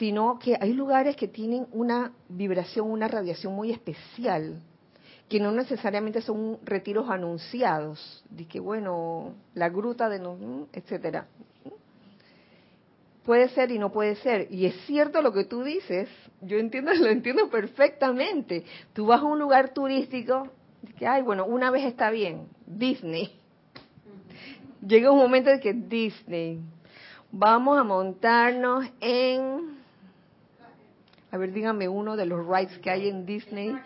[0.00, 4.60] sino que hay lugares que tienen una vibración, una radiación muy especial,
[5.34, 11.26] que no necesariamente son retiros anunciados, de que bueno, la gruta de no, etcétera.
[13.24, 14.46] Puede ser y no puede ser.
[14.52, 16.08] Y es cierto lo que tú dices,
[16.40, 18.62] yo entiendo, lo entiendo perfectamente.
[18.92, 20.50] Tú vas a un lugar turístico,
[20.96, 23.40] que ay, bueno, una vez está bien, Disney
[24.86, 26.60] llega un momento de que Disney,
[27.32, 29.78] vamos a montarnos en,
[31.32, 33.76] a ver, dígame uno de los rides que hay en Disney.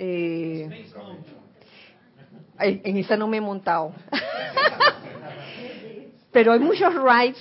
[0.00, 0.86] Eh,
[2.60, 3.92] en esa no me he montado.
[6.32, 7.38] Pero hay muchos rides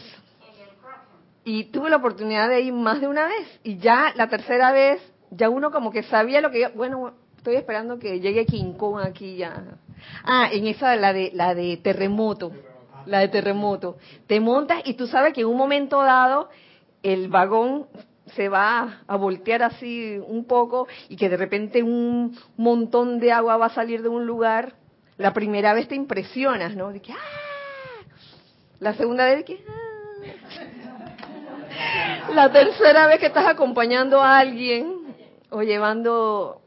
[1.43, 5.01] y tuve la oportunidad de ir más de una vez y ya la tercera vez
[5.29, 9.37] ya uno como que sabía lo que yo, bueno, estoy esperando que llegue King aquí
[9.37, 9.63] ya
[10.23, 12.51] Ah, en esa la de la de terremoto,
[13.05, 13.97] la de terremoto.
[14.27, 16.49] Te montas y tú sabes que en un momento dado
[17.03, 17.87] el vagón
[18.35, 23.57] se va a voltear así un poco y que de repente un montón de agua
[23.57, 24.75] va a salir de un lugar.
[25.17, 26.91] La primera vez te impresionas, ¿no?
[26.91, 28.05] De que ¡ah!
[28.79, 29.87] La segunda vez de que ¡ah!
[32.33, 35.15] La tercera vez que estás acompañando a alguien
[35.49, 36.61] o llevando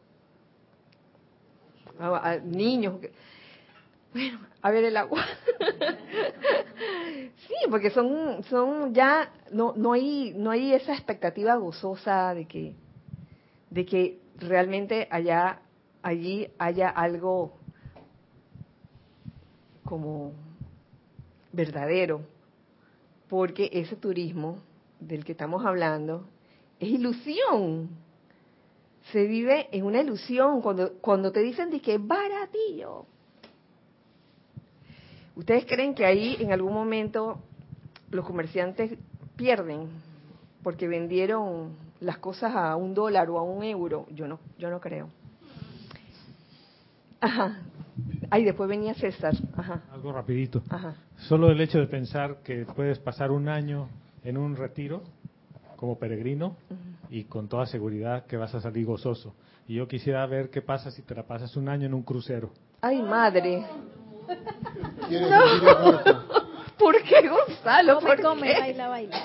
[1.98, 2.94] a, niños.
[4.12, 5.24] Bueno, a ver el agua.
[7.50, 12.74] Sí, porque son, son ya, no, no hay, no hay esa expectativa gozosa de que,
[13.70, 15.60] de que realmente allá,
[16.02, 17.52] allí haya algo
[19.84, 20.32] como
[21.52, 22.22] verdadero,
[23.28, 24.58] porque ese turismo
[25.00, 26.28] del que estamos hablando
[26.78, 27.90] es ilusión
[29.12, 33.06] se vive en una ilusión cuando, cuando te dicen de que es baratillo.
[35.40, 37.38] ¿Ustedes creen que ahí en algún momento
[38.10, 38.98] los comerciantes
[39.36, 39.88] pierden
[40.62, 44.06] porque vendieron las cosas a un dólar o a un euro?
[44.10, 45.08] Yo no, yo no creo.
[47.22, 47.62] Ajá.
[48.28, 49.32] Ahí después venía César.
[49.56, 49.82] Ajá.
[49.90, 50.62] Algo rapidito.
[50.68, 50.96] Ajá.
[51.16, 53.88] Solo el hecho de pensar que puedes pasar un año
[54.22, 55.02] en un retiro
[55.76, 56.54] como peregrino,
[57.08, 59.34] y con toda seguridad que vas a salir gozoso.
[59.66, 62.50] Y yo quisiera ver qué pasa si te la pasas un año en un crucero.
[62.82, 63.64] Ay, madre.
[66.78, 68.00] ¿Por qué, Gonzalo?
[68.00, 68.58] ¿Por come, qué?
[68.58, 69.18] baila, baila.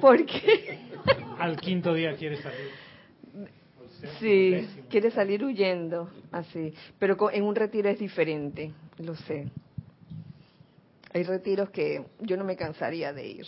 [0.00, 0.78] ¿Por qué?
[1.38, 2.70] Al quinto día quieres salir.
[4.18, 6.72] Sí, quiere salir huyendo, así.
[6.98, 9.48] Pero co- en un retiro es diferente, lo sé.
[11.12, 13.46] Hay retiros que yo no me cansaría de ir,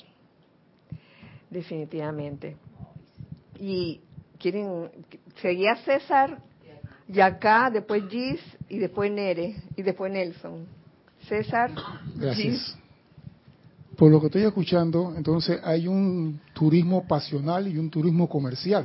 [1.50, 2.56] definitivamente.
[3.58, 4.00] Y
[4.38, 4.90] quieren,
[5.40, 6.38] seguía César,
[7.08, 10.66] y acá, después Gis, y después Nere, y después Nelson.
[11.28, 11.70] César,
[12.16, 12.76] Gracias.
[13.96, 18.84] Por lo que estoy escuchando, entonces hay un turismo pasional y un turismo comercial.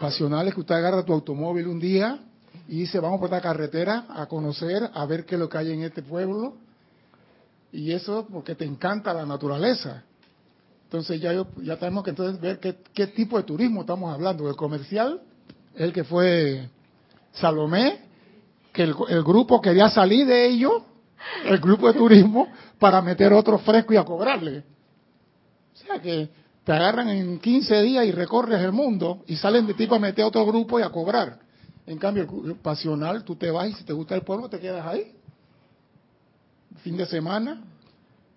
[0.00, 2.18] Pasional es que usted agarra tu automóvil un día
[2.66, 5.72] y dice, vamos por esta carretera a conocer, a ver qué es lo que hay
[5.72, 6.54] en este pueblo.
[7.72, 10.02] Y eso porque te encanta la naturaleza.
[10.84, 14.48] Entonces ya, yo- ya tenemos que entonces ver qué, qué tipo de turismo estamos hablando.
[14.48, 15.20] El comercial,
[15.74, 16.70] el que fue
[17.32, 17.98] Salomé,
[18.72, 20.84] que el, el grupo quería salir de ello,
[21.44, 22.48] el grupo de turismo,
[22.78, 24.64] para meter otro fresco y a cobrarle.
[25.74, 26.28] O sea que
[26.64, 30.24] te agarran en 15 días y recorres el mundo y salen de ti para meter
[30.24, 31.38] otro grupo y a cobrar.
[31.86, 34.84] En cambio, el pasional, tú te vas y si te gusta el pueblo, te quedas
[34.84, 35.12] ahí.
[36.78, 37.62] Fin de semana.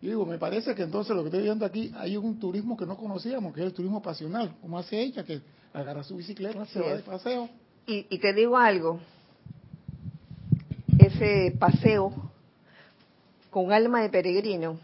[0.01, 2.85] Y digo, me parece que entonces lo que estoy viendo aquí, hay un turismo que
[2.85, 4.55] no conocíamos, que es el turismo pasional.
[4.61, 5.41] Como hace ella, que
[5.73, 7.49] agarra su bicicleta, Así se va de paseo.
[7.87, 8.99] Y, y te digo algo,
[10.99, 12.28] ese paseo
[13.49, 14.79] con alma de peregrino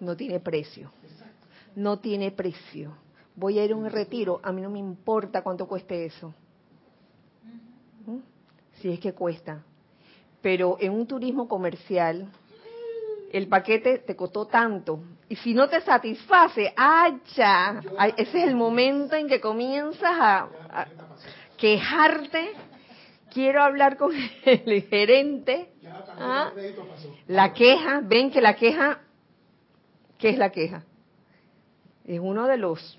[0.00, 0.90] no tiene precio.
[1.74, 2.92] No tiene precio.
[3.34, 6.34] Voy a ir a un retiro, a mí no me importa cuánto cueste eso.
[8.06, 8.18] ¿Mm?
[8.80, 9.62] Si es que cuesta.
[10.40, 12.28] Pero en un turismo comercial,
[13.32, 15.00] el paquete te costó tanto.
[15.28, 17.80] Y si no te satisface, ¡acha!
[17.96, 20.48] Ay, Ese es el momento en que comienzas a
[21.56, 22.52] quejarte.
[23.32, 24.12] Quiero hablar con
[24.44, 25.72] el gerente.
[26.20, 26.50] ¿Ah?
[27.28, 29.00] La queja, ven que la queja,
[30.18, 30.82] ¿qué es la queja?
[32.04, 32.98] Es uno de los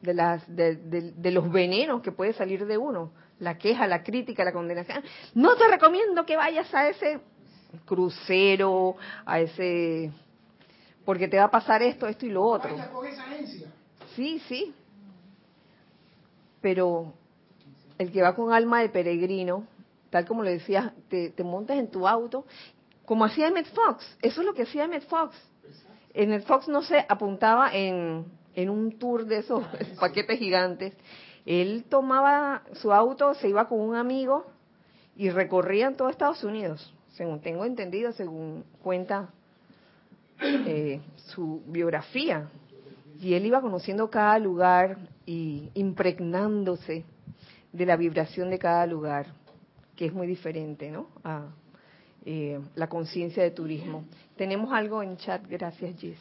[0.00, 3.12] de las de, de- de los venenos que puede salir de uno.
[3.40, 5.02] La queja, la crítica, la condenación.
[5.34, 7.20] No te recomiendo que vayas a ese
[7.86, 8.96] crucero,
[9.26, 10.12] a ese
[11.04, 12.70] porque te va a pasar esto, esto y lo otro.
[14.14, 14.74] Sí, sí.
[16.60, 17.12] Pero
[17.98, 19.66] el que va con alma de peregrino,
[20.14, 22.46] tal como le decías, te, te montas en tu auto,
[23.04, 24.16] como hacía Emmett Fox.
[24.22, 25.34] Eso es lo que hacía Emmett Fox.
[26.12, 29.64] Emmett Fox no se apuntaba en, en un tour de esos
[29.98, 30.94] paquetes gigantes.
[31.44, 34.46] Él tomaba su auto, se iba con un amigo
[35.16, 39.30] y recorrían todo Estados Unidos, según tengo entendido, según cuenta
[40.40, 42.48] eh, su biografía.
[43.20, 44.96] Y él iba conociendo cada lugar
[45.26, 47.04] y impregnándose
[47.72, 49.26] de la vibración de cada lugar,
[49.96, 51.08] que es muy diferente, ¿no?
[51.22, 51.48] A
[52.24, 54.04] eh, la conciencia de turismo.
[54.36, 56.18] Tenemos algo en chat, gracias, Gis.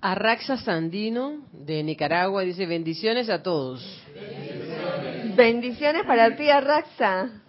[0.00, 3.82] Arraxa Sandino de Nicaragua dice bendiciones a todos.
[5.34, 7.42] Bendiciones para ti, Arraxa.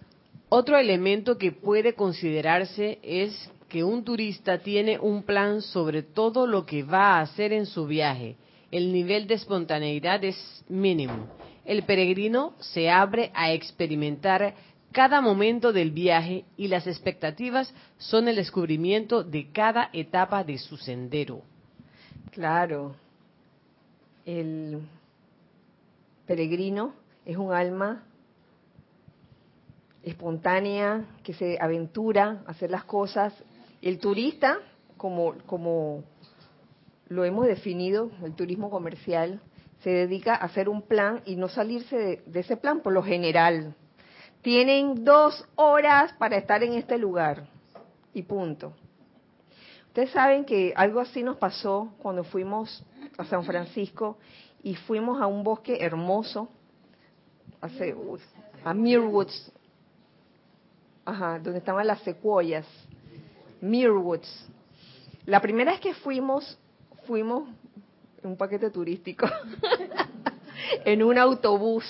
[0.48, 6.66] Otro elemento que puede considerarse es que un turista tiene un plan sobre todo lo
[6.66, 8.36] que va a hacer en su viaje.
[8.72, 11.28] El nivel de espontaneidad es mínimo.
[11.68, 14.54] El peregrino se abre a experimentar
[14.90, 20.78] cada momento del viaje y las expectativas son el descubrimiento de cada etapa de su
[20.78, 21.42] sendero.
[22.30, 22.96] Claro.
[24.24, 24.80] El
[26.26, 26.94] peregrino
[27.26, 28.02] es un alma
[30.02, 33.34] espontánea que se aventura a hacer las cosas.
[33.82, 34.56] El turista,
[34.96, 36.02] como, como
[37.10, 39.42] lo hemos definido, el turismo comercial,
[39.80, 43.74] se dedica a hacer un plan y no salirse de, ese plan por lo general.
[44.42, 47.46] Tienen dos horas para estar en este lugar
[48.12, 48.72] y punto.
[49.88, 52.84] Ustedes saben que algo así nos pasó cuando fuimos
[53.16, 54.18] a San Francisco
[54.62, 56.48] y fuimos a un bosque hermoso,
[58.64, 59.52] a Mirwoods,
[61.04, 62.66] ajá, donde estaban las secuoyas,
[63.60, 64.48] Mirwoods.
[65.26, 66.58] La primera vez que fuimos,
[67.06, 67.48] fuimos
[68.28, 69.26] un paquete turístico,
[70.84, 71.84] en un autobús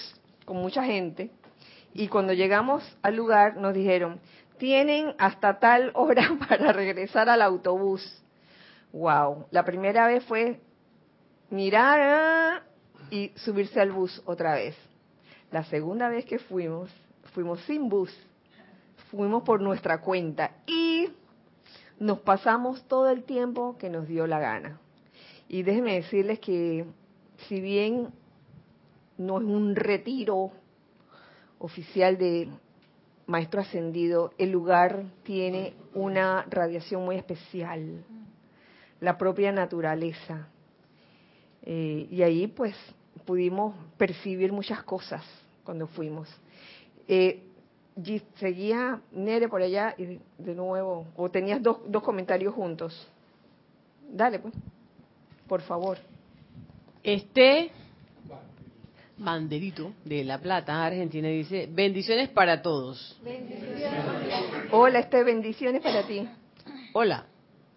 [0.45, 1.31] con mucha gente,
[1.93, 4.21] y cuando llegamos al lugar nos dijeron,
[4.59, 8.23] tienen hasta tal hora para regresar al autobús.
[8.93, 10.61] Wow, la primera vez fue
[11.51, 12.63] mirar ah,
[13.11, 14.77] y subirse al bus otra vez.
[15.51, 16.91] La segunda vez que fuimos,
[17.33, 18.15] fuimos sin bus,
[19.11, 21.09] fuimos por nuestra cuenta y
[21.99, 24.79] nos pasamos todo el tiempo que nos dio la gana.
[25.49, 26.85] Y déjenme decirles que
[27.49, 28.09] si bien
[29.17, 30.53] no es un retiro
[31.59, 32.49] oficial de
[33.27, 38.05] maestro ascendido, el lugar tiene una radiación muy especial,
[39.01, 40.49] la propia naturaleza.
[41.63, 42.75] Eh, y ahí pues
[43.25, 45.25] pudimos percibir muchas cosas
[45.65, 46.29] cuando fuimos.
[47.07, 47.43] Eh,
[48.37, 53.09] seguía Nere por allá y de nuevo, o tenías dos, dos comentarios juntos.
[54.11, 54.55] Dale, pues,
[55.49, 55.99] por favor.
[57.03, 57.71] Este
[59.17, 63.19] Banderito de La Plata, Argentina, dice, bendiciones para todos.
[64.71, 66.29] Hola, este, bendiciones para ti.
[66.93, 67.27] Hola.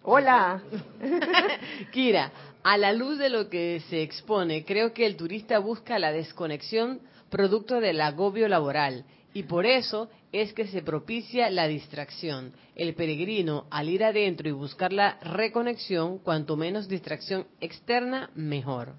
[0.04, 0.62] Hola.
[1.92, 6.12] Kira, a la luz de lo que se expone, creo que el turista busca la
[6.12, 7.00] desconexión
[7.30, 9.04] producto del agobio laboral
[9.34, 12.52] y por eso es que se propicia la distracción.
[12.74, 18.94] El peregrino, al ir adentro y buscar la reconexión, cuanto menos distracción externa, mejor.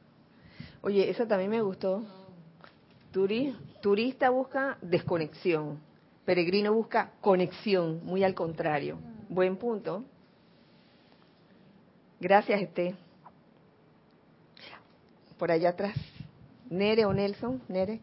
[0.81, 2.03] Oye, eso también me gustó.
[3.81, 5.79] turista busca desconexión,
[6.25, 8.97] peregrino busca conexión, muy al contrario.
[9.29, 10.03] Buen punto.
[12.19, 12.95] Gracias, Este.
[15.37, 15.95] Por allá atrás.
[16.69, 17.99] Nere o Nelson, Nere.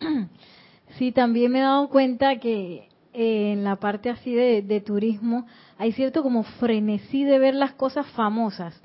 [0.98, 5.46] Sí, también me he dado cuenta que eh, en la parte así de, turismo
[5.78, 8.80] hay cierto como frenesí de ver las cosas famosas.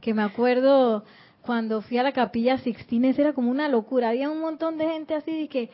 [0.00, 1.04] Que me acuerdo
[1.42, 4.10] cuando fui a la capilla Sixtina, era como una locura.
[4.10, 5.70] Había un montón de gente así de que,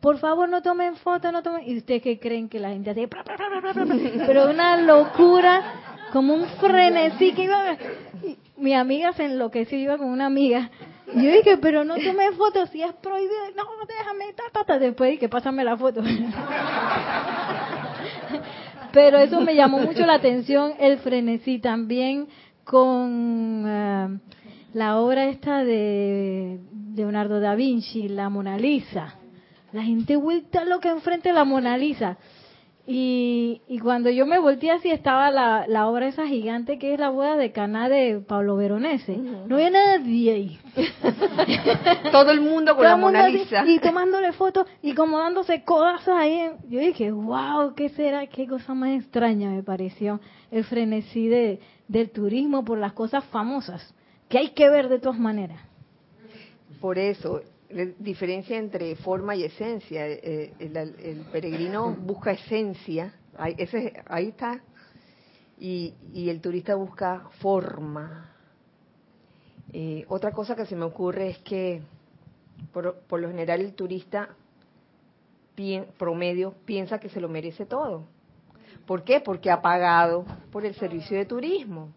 [0.00, 1.68] por favor, no tomen fotos, no tomen.
[1.68, 3.08] ¿Y ustedes qué creen que la gente hace?
[4.26, 5.62] Pero una locura,
[6.12, 7.76] como un frenesí que iba.
[8.56, 10.70] Mi amiga se enloqueció, iba con una amiga
[11.14, 13.34] y yo dije, pero no tomé fotos, si es prohibido.
[13.56, 16.02] No, déjame, ta, ta, Después dije, pásame la foto.
[18.92, 22.28] pero eso me llamó mucho la atención, el frenesí también
[22.64, 24.18] con eh,
[24.74, 26.60] la obra esta de
[26.94, 29.16] Leonardo da Vinci, la Mona Lisa.
[29.72, 32.18] La gente vuelta loca enfrente la Mona Lisa.
[32.84, 36.98] Y, y, cuando yo me volteé así estaba la, la, obra esa gigante que es
[36.98, 39.16] la boda de Caná de Pablo Veronese.
[39.18, 40.60] No había nadie ahí.
[42.10, 43.64] Todo el mundo con la Mona Lisa.
[43.64, 46.50] y tomándole fotos y como dándose cosas ahí.
[46.68, 48.26] Yo dije, wow, ¿qué será?
[48.26, 50.18] Qué cosa más extraña me pareció
[50.50, 53.94] el frenesí de, del turismo por las cosas famosas,
[54.28, 55.60] que hay que ver de todas maneras.
[56.80, 57.42] Por eso,
[57.98, 60.06] diferencia entre forma y esencia.
[60.06, 64.60] Eh, el, peregrino busca esencia, ahí, ese, ahí está,
[65.58, 68.34] y, el turista busca forma.
[69.72, 71.82] Eh, otra cosa que se me ocurre es que
[72.72, 74.36] por, por lo general el turista
[75.98, 78.04] promedio piensa que se lo merece todo.
[78.86, 79.20] ¿Por qué?
[79.20, 81.92] Porque ha pagado por el servicio de turismo.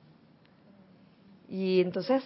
[1.50, 2.24] Y entonces,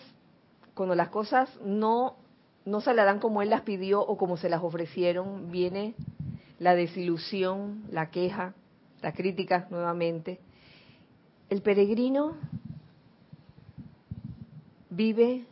[0.74, 2.18] cuando las cosas no
[2.66, 5.96] no se la dan como él las pidió o como se las ofrecieron, viene
[6.60, 8.54] la desilusión, la queja,
[9.02, 10.40] la crítica nuevamente.
[11.50, 12.36] El peregrino
[14.90, 15.46] vive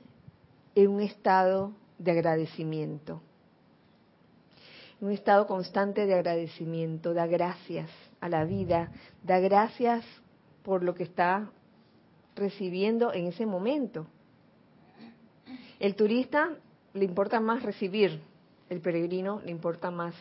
[0.76, 3.22] en un estado de agradecimiento,
[5.00, 7.90] un estado constante de agradecimiento, da gracias
[8.20, 8.92] a la vida,
[9.24, 10.06] da gracias
[10.64, 11.50] por lo que está
[12.36, 14.08] recibiendo en ese momento.
[15.80, 16.50] El turista
[16.98, 18.20] le importa más recibir,
[18.70, 20.14] el peregrino le importa más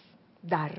[0.42, 0.72] dar.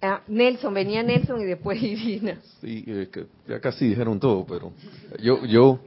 [0.00, 2.40] Ah, Nelson, venía Nelson y después Irina.
[2.60, 4.72] Sí, que ya casi dijeron todo, pero
[5.20, 5.80] yo, yo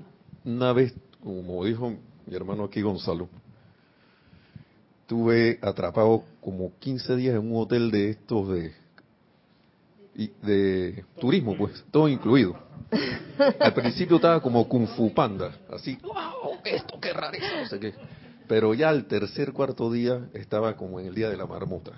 [0.45, 3.29] una vez, como dijo mi hermano aquí Gonzalo,
[5.01, 8.73] estuve atrapado como 15 días en un hotel de estos de
[10.27, 12.55] de turismo, pues, todo incluido.
[13.59, 17.93] Al principio estaba como Kung Fu Panda, así, wow, esto qué rareza, no sé qué.
[18.47, 21.91] Pero ya al tercer, cuarto día estaba como en el día de la marmota.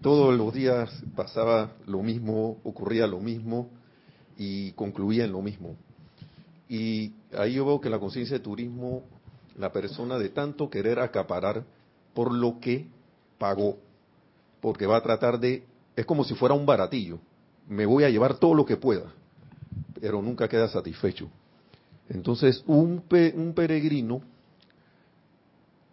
[0.00, 3.70] Todos los días pasaba lo mismo, ocurría lo mismo
[4.36, 5.76] y concluía en lo mismo.
[6.68, 9.02] Y ahí yo veo que la conciencia de turismo,
[9.56, 11.64] la persona de tanto querer acaparar
[12.14, 12.86] por lo que
[13.38, 13.76] pagó,
[14.60, 15.64] porque va a tratar de
[15.96, 17.18] es como si fuera un baratillo.
[17.68, 19.12] Me voy a llevar todo lo que pueda,
[20.00, 21.28] pero nunca queda satisfecho.
[22.08, 23.02] Entonces, un,
[23.34, 24.20] un peregrino,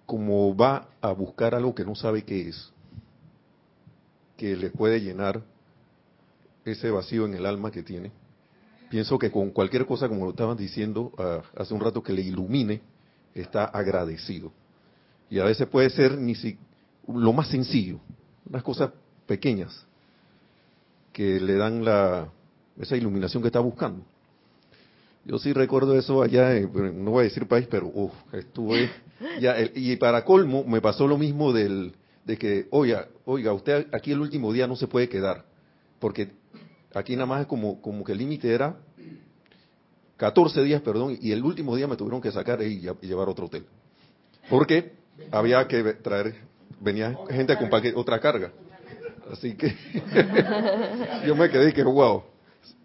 [0.06, 2.72] como va a buscar algo que no sabe qué es,
[4.36, 5.42] que le puede llenar
[6.66, 8.12] ese vacío en el alma que tiene,
[8.90, 12.22] pienso que con cualquier cosa, como lo estaban diciendo ah, hace un rato, que le
[12.22, 12.82] ilumine,
[13.34, 14.52] está agradecido.
[15.30, 16.58] Y a veces puede ser ni si,
[17.08, 18.00] lo más sencillo,
[18.46, 18.92] unas cosas
[19.26, 19.86] pequeñas,
[21.12, 22.30] que le dan la,
[22.80, 24.04] esa iluminación que está buscando.
[25.26, 27.92] Yo sí recuerdo eso allá, no voy a decir país, pero
[28.34, 28.90] estuve
[29.40, 31.94] ya y para colmo me pasó lo mismo del
[32.26, 35.46] de que, oiga, oiga, usted aquí el último día no se puede quedar,
[36.00, 36.32] porque
[36.94, 38.78] aquí nada más es como como que el límite era
[40.22, 43.48] 14 días, perdón, y el último día me tuvieron que sacar y, llevar a otro
[43.48, 43.66] hotel.
[44.52, 44.94] Porque
[45.32, 46.36] había que traer,
[46.80, 48.52] venía gente con otra carga.
[49.32, 49.68] Así que
[51.28, 52.24] yo me quedé que, wow.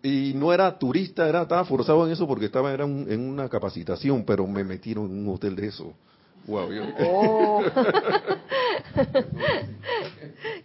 [0.03, 4.25] Y no era turista, era estaba forzado en eso porque estaba era en una capacitación,
[4.25, 5.95] pero me metieron en un hotel de eso.
[6.47, 6.69] Wow.
[7.01, 7.63] Oh.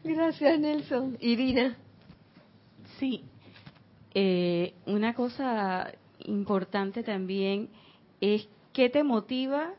[0.04, 1.18] Gracias, Nelson.
[1.20, 1.76] Irina.
[3.00, 3.24] Sí.
[4.14, 5.92] Eh, una cosa
[6.26, 7.70] importante también
[8.20, 9.74] es qué te motiva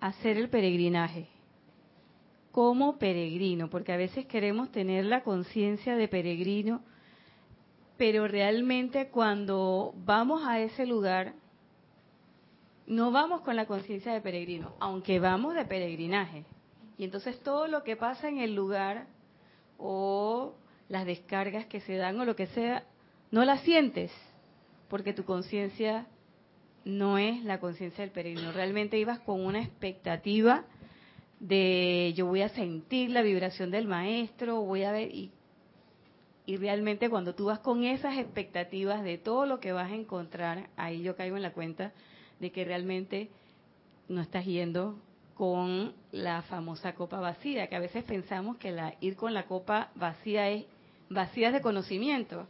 [0.00, 1.28] a hacer el peregrinaje
[2.56, 6.80] como peregrino, porque a veces queremos tener la conciencia de peregrino,
[7.98, 11.34] pero realmente cuando vamos a ese lugar,
[12.86, 16.46] no vamos con la conciencia de peregrino, aunque vamos de peregrinaje.
[16.96, 19.06] Y entonces todo lo que pasa en el lugar
[19.76, 20.54] o
[20.88, 22.84] las descargas que se dan o lo que sea,
[23.30, 24.10] no las sientes,
[24.88, 26.06] porque tu conciencia
[26.86, 28.50] no es la conciencia del peregrino.
[28.50, 30.64] Realmente ibas con una expectativa
[31.40, 35.30] de yo voy a sentir la vibración del maestro, voy a ver y,
[36.46, 40.70] y realmente cuando tú vas con esas expectativas de todo lo que vas a encontrar,
[40.76, 41.92] ahí yo caigo en la cuenta
[42.40, 43.30] de que realmente
[44.08, 44.98] no estás yendo
[45.34, 49.90] con la famosa copa vacía, que a veces pensamos que la ir con la copa
[49.94, 50.64] vacía es
[51.10, 52.46] vacía de conocimiento,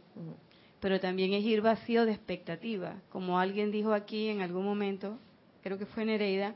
[0.79, 5.17] pero también es ir vacío de expectativa, como alguien dijo aquí en algún momento,
[5.61, 6.55] creo que fue Nereida,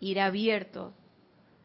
[0.00, 0.92] ir abierto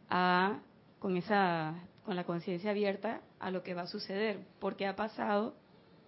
[0.09, 0.59] a
[0.99, 1.75] con esa
[2.09, 5.53] con la conciencia abierta a lo que va a suceder, porque ha pasado,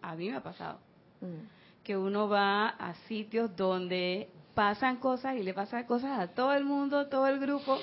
[0.02, 0.80] a mí me ha pasado,
[1.22, 1.84] mm.
[1.84, 6.66] que uno va a sitios donde pasan cosas y le pasan cosas a todo el
[6.66, 7.78] mundo, todo el grupo,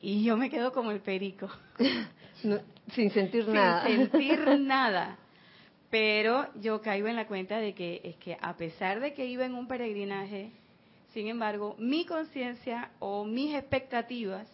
[0.00, 1.50] y yo me quedo como el perico.
[2.94, 3.86] sin sentir nada.
[3.86, 5.18] Sin sentir nada.
[5.90, 9.44] Pero yo caigo en la cuenta de que es que a pesar de que iba
[9.44, 10.52] en un peregrinaje,
[11.16, 14.46] sin embargo, mi conciencia o mis expectativas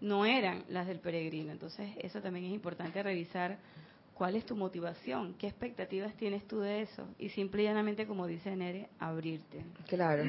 [0.00, 1.52] no eran las del peregrino.
[1.52, 3.58] Entonces, eso también es importante revisar
[4.14, 7.06] cuál es tu motivación, qué expectativas tienes tú de eso.
[7.18, 9.62] Y simple y llanamente, como dice Nere, abrirte.
[9.86, 10.24] Claro.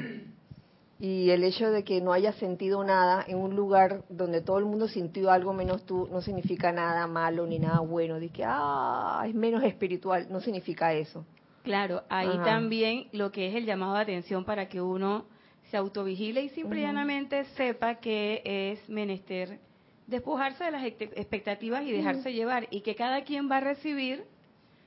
[1.00, 4.66] Y el hecho de que no hayas sentido nada en un lugar donde todo el
[4.66, 8.20] mundo sintió algo menos tú, no significa nada malo ni nada bueno.
[8.20, 11.24] De que, ah, es menos espiritual, no significa eso.
[11.62, 15.34] Claro, ahí también lo que es el llamado de atención para que uno
[15.70, 19.58] se autovigile y simplemente sepa que es menester
[20.06, 24.24] despojarse de las expectativas y dejarse llevar y que cada quien va a recibir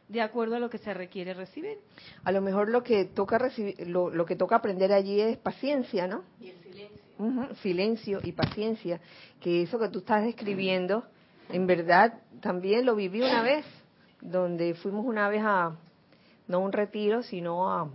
[0.08, 1.78] de acuerdo a lo que se requiere recibir.
[2.24, 6.24] A lo mejor lo que toca recibir, lo, que toca aprender allí es paciencia, ¿no?
[6.42, 7.56] Y el silencio.
[7.62, 9.00] silencio y paciencia,
[9.40, 11.04] que eso que tú estás describiendo,
[11.50, 13.66] en verdad también lo viví una vez,
[14.22, 15.78] donde fuimos una vez a,
[16.48, 17.90] no a un retiro, sino a,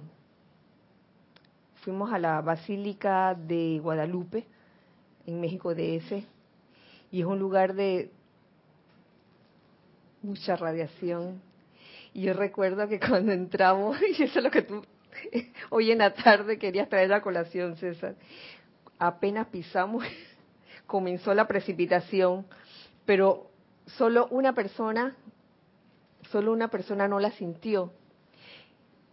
[1.85, 4.47] fuimos a la Basílica de Guadalupe,
[5.27, 6.25] en México DF,
[7.13, 8.11] y es un lugar de
[10.23, 11.43] mucha radiación.
[12.15, 14.83] Y yo recuerdo que cuando entramos, y eso es lo que tú
[15.71, 18.15] hoy en la tarde querías traer la colación, César,
[18.99, 20.07] apenas pisamos,
[20.87, 22.47] comenzó la precipitación,
[23.05, 23.51] pero
[23.85, 25.15] solo una persona,
[26.31, 27.93] solo una persona no la sintió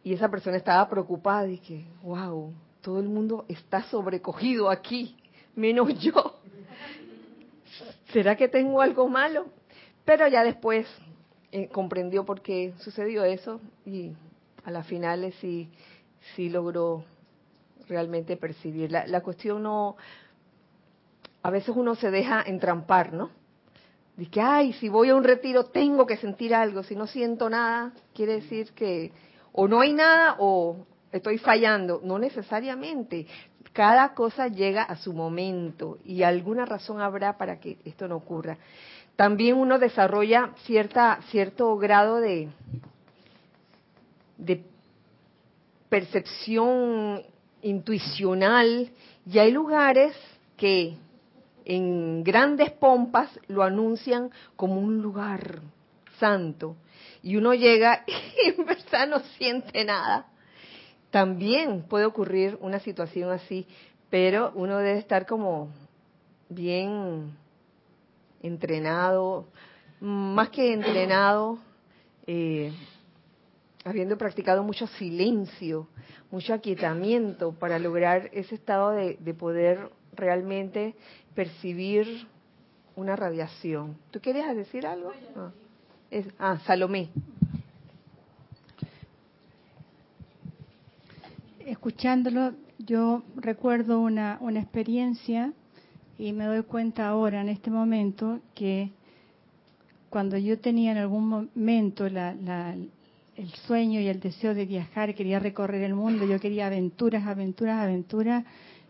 [0.04, 5.16] y esa persona estaba preocupada y que, wow, todo el mundo está sobrecogido aquí,
[5.56, 6.40] menos yo.
[8.12, 9.48] ¿Será que tengo algo malo?
[10.04, 10.88] Pero ya después
[11.52, 14.14] eh, comprendió por qué sucedió eso y
[14.64, 15.70] a las finales sí,
[16.36, 17.06] sí logró
[17.88, 18.92] realmente percibir.
[18.92, 19.96] La, la cuestión no,
[21.44, 23.30] a veces uno se deja entrampar, ¿no?
[24.18, 27.94] Dice, ay, si voy a un retiro tengo que sentir algo, si no siento nada,
[28.14, 29.12] quiere decir que
[29.54, 32.02] o no hay nada o estoy fallando.
[32.04, 33.28] No necesariamente.
[33.74, 38.58] Cada cosa llega a su momento y alguna razón habrá para que esto no ocurra.
[39.16, 42.50] También uno desarrolla cierta, cierto grado de,
[44.38, 44.64] de
[45.88, 47.22] percepción
[47.62, 48.90] intuicional
[49.26, 50.16] y hay lugares
[50.58, 50.98] que
[51.64, 55.60] en grandes pompas lo anuncian como un lugar
[56.20, 56.76] santo
[57.24, 60.28] y uno llega y en verdad no siente nada.
[61.10, 63.68] También puede ocurrir una situación así,
[64.10, 65.70] pero uno debe estar como
[66.50, 67.32] bien
[68.42, 69.48] entrenado,
[70.00, 71.60] más que entrenado,
[72.28, 72.72] eh,
[73.84, 75.88] habiendo practicado mucho silencio,
[76.32, 80.96] mucho aquietamiento para lograr ese estado de, poder realmente
[81.36, 82.28] percibir
[82.96, 83.98] una radiación.
[84.12, 85.12] ¿Tú querías decir algo?
[85.36, 85.52] Ah,
[86.40, 87.10] ah Salomé.
[91.66, 95.54] Escuchándolo, yo recuerdo una, una experiencia
[96.18, 98.92] y me doy cuenta ahora, en este momento, que
[100.10, 102.76] cuando yo tenía en algún momento la,
[103.38, 107.80] el sueño y el deseo de viajar, quería recorrer el mundo, yo quería aventuras, aventuras,
[107.80, 108.44] aventuras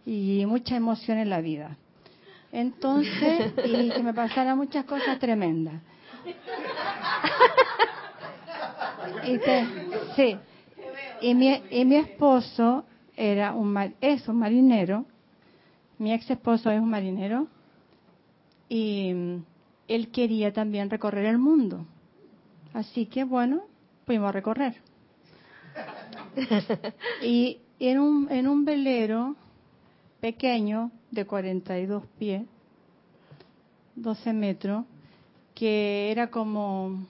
[0.06, 1.78] y mucha emoción en la vida.
[2.52, 5.76] Entonces, y que me pasaran muchas cosas tremendas.
[9.26, 9.40] Y
[10.16, 10.38] sí.
[11.22, 12.84] Y mi, y mi esposo
[13.16, 15.06] era un, es un marinero,
[16.00, 17.48] mi ex esposo es un marinero,
[18.68, 19.14] y
[19.88, 21.86] él quería también recorrer el mundo.
[22.74, 23.62] Así que bueno,
[24.06, 24.76] fuimos a recorrer.
[27.22, 29.36] y en un, en un velero
[30.20, 32.44] pequeño de 42 pies,
[33.96, 34.86] 12 metros,
[35.62, 37.06] que era como,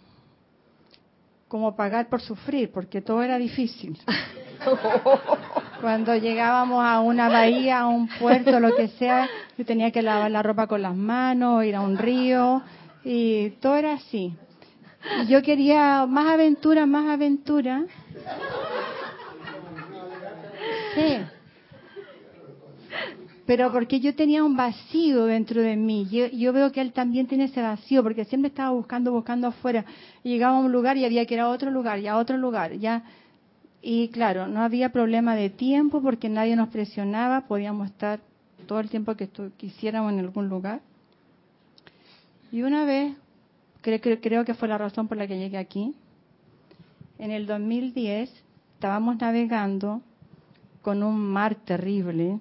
[1.48, 3.98] como pagar por sufrir, porque todo era difícil.
[5.80, 10.30] Cuando llegábamos a una bahía, a un puerto, lo que sea, yo tenía que lavar
[10.32, 12.62] la ropa con las manos, ir a un río,
[13.06, 14.36] y todo era así.
[15.24, 17.86] Y yo quería más aventura, más aventura.
[20.94, 21.20] Sí.
[23.52, 26.08] Pero porque yo tenía un vacío dentro de mí.
[26.10, 29.84] Yo, yo, veo que él también tiene ese vacío, porque siempre estaba buscando, buscando afuera.
[30.24, 32.72] Llegaba a un lugar y había que ir a otro lugar, y a otro lugar.
[32.78, 33.04] Ya.
[33.82, 38.22] Y claro, no había problema de tiempo porque nadie nos presionaba, podíamos estar
[38.68, 39.28] todo el tiempo que
[39.58, 40.80] quisiéramos en algún lugar.
[42.54, 43.18] Y una vez
[43.82, 45.94] creo, que fue la razón por la que llegué aquí.
[47.20, 48.32] En el 2010
[48.76, 50.02] estábamos navegando
[50.82, 52.40] con un mar terrible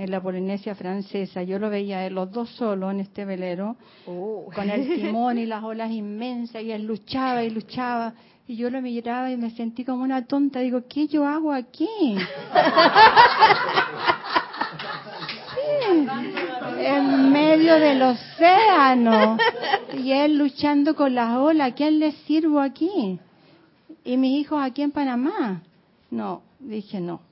[0.00, 1.42] en la Polinesia francesa.
[1.42, 3.76] Yo lo veía los dos solos en este velero,
[4.06, 4.48] oh.
[4.54, 8.14] con el timón y las olas inmensas, y él luchaba y luchaba.
[8.48, 10.60] Y yo lo miraba y me sentí como una tonta.
[10.60, 11.86] Digo, ¿qué yo hago aquí?
[16.78, 19.36] en medio del océano
[19.92, 21.72] y él luchando con las olas.
[21.72, 23.20] ¿A quién le sirvo aquí?
[24.02, 25.60] ¿Y mis hijos aquí en Panamá?
[26.10, 27.29] No, dije no.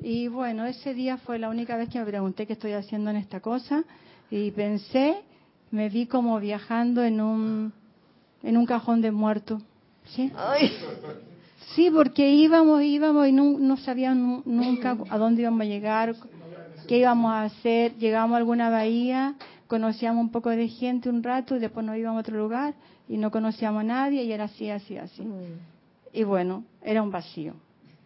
[0.00, 3.16] Y bueno, ese día fue la única vez que me pregunté qué estoy haciendo en
[3.16, 3.84] esta cosa
[4.30, 5.16] y pensé,
[5.70, 7.72] me vi como viajando en un,
[8.42, 9.62] en un cajón de muertos.
[10.06, 10.32] ¿Sí?
[11.74, 16.14] Sí, porque íbamos, íbamos y no, no sabíamos nunca a dónde íbamos a llegar,
[16.86, 19.34] qué íbamos a hacer, llegábamos a alguna bahía,
[19.66, 22.74] conocíamos un poco de gente un rato y después nos íbamos a otro lugar
[23.08, 25.22] y no conocíamos a nadie y era así, así, así.
[25.22, 25.58] Mm.
[26.14, 27.54] Y bueno, era un vacío,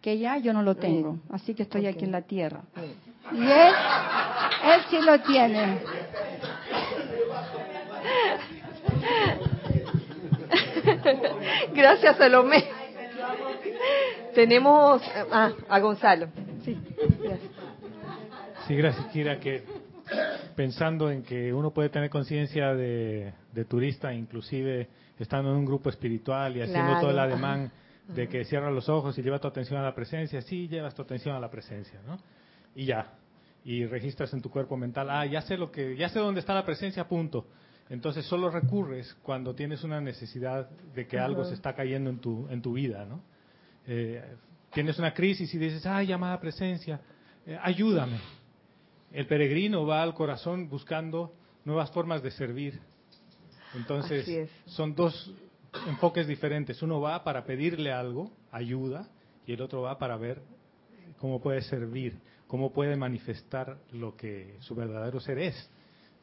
[0.03, 2.63] que ya yo no lo tengo, así que estoy aquí en la tierra.
[3.31, 3.73] Y él,
[4.65, 5.79] él sí lo tiene.
[11.73, 12.65] Gracias, Salomé.
[14.35, 15.01] Tenemos
[15.31, 16.27] ah, a Gonzalo.
[16.65, 16.77] Sí,
[17.21, 17.51] gracias.
[18.67, 19.63] Sí, gracias, Kira, que
[20.53, 23.31] pensando en que uno puede tener conciencia de,
[23.69, 27.71] turista, inclusive estando en un grupo espiritual y haciendo todo el ademán
[28.07, 31.01] de que cierra los ojos y lleva tu atención a la presencia, sí, llevas tu
[31.01, 32.17] atención a la presencia, ¿no?
[32.75, 33.13] Y ya,
[33.63, 36.53] y registras en tu cuerpo mental, ah, ya sé lo que, ya sé dónde está
[36.53, 37.47] la presencia, punto.
[37.89, 42.47] Entonces solo recurres cuando tienes una necesidad de que algo se está cayendo en tu,
[42.49, 43.21] en tu vida, ¿no?
[43.87, 44.23] Eh,
[44.73, 46.99] tienes una crisis y dices, ay, llamada presencia,
[47.45, 48.17] eh, ayúdame
[49.13, 51.33] el peregrino va al corazón buscando
[51.63, 52.81] nuevas formas de servir.
[53.75, 55.31] Entonces, son dos
[55.87, 56.81] enfoques diferentes.
[56.81, 59.07] Uno va para pedirle algo, ayuda,
[59.45, 60.41] y el otro va para ver
[61.19, 62.17] cómo puede servir,
[62.47, 65.69] cómo puede manifestar lo que su verdadero ser es.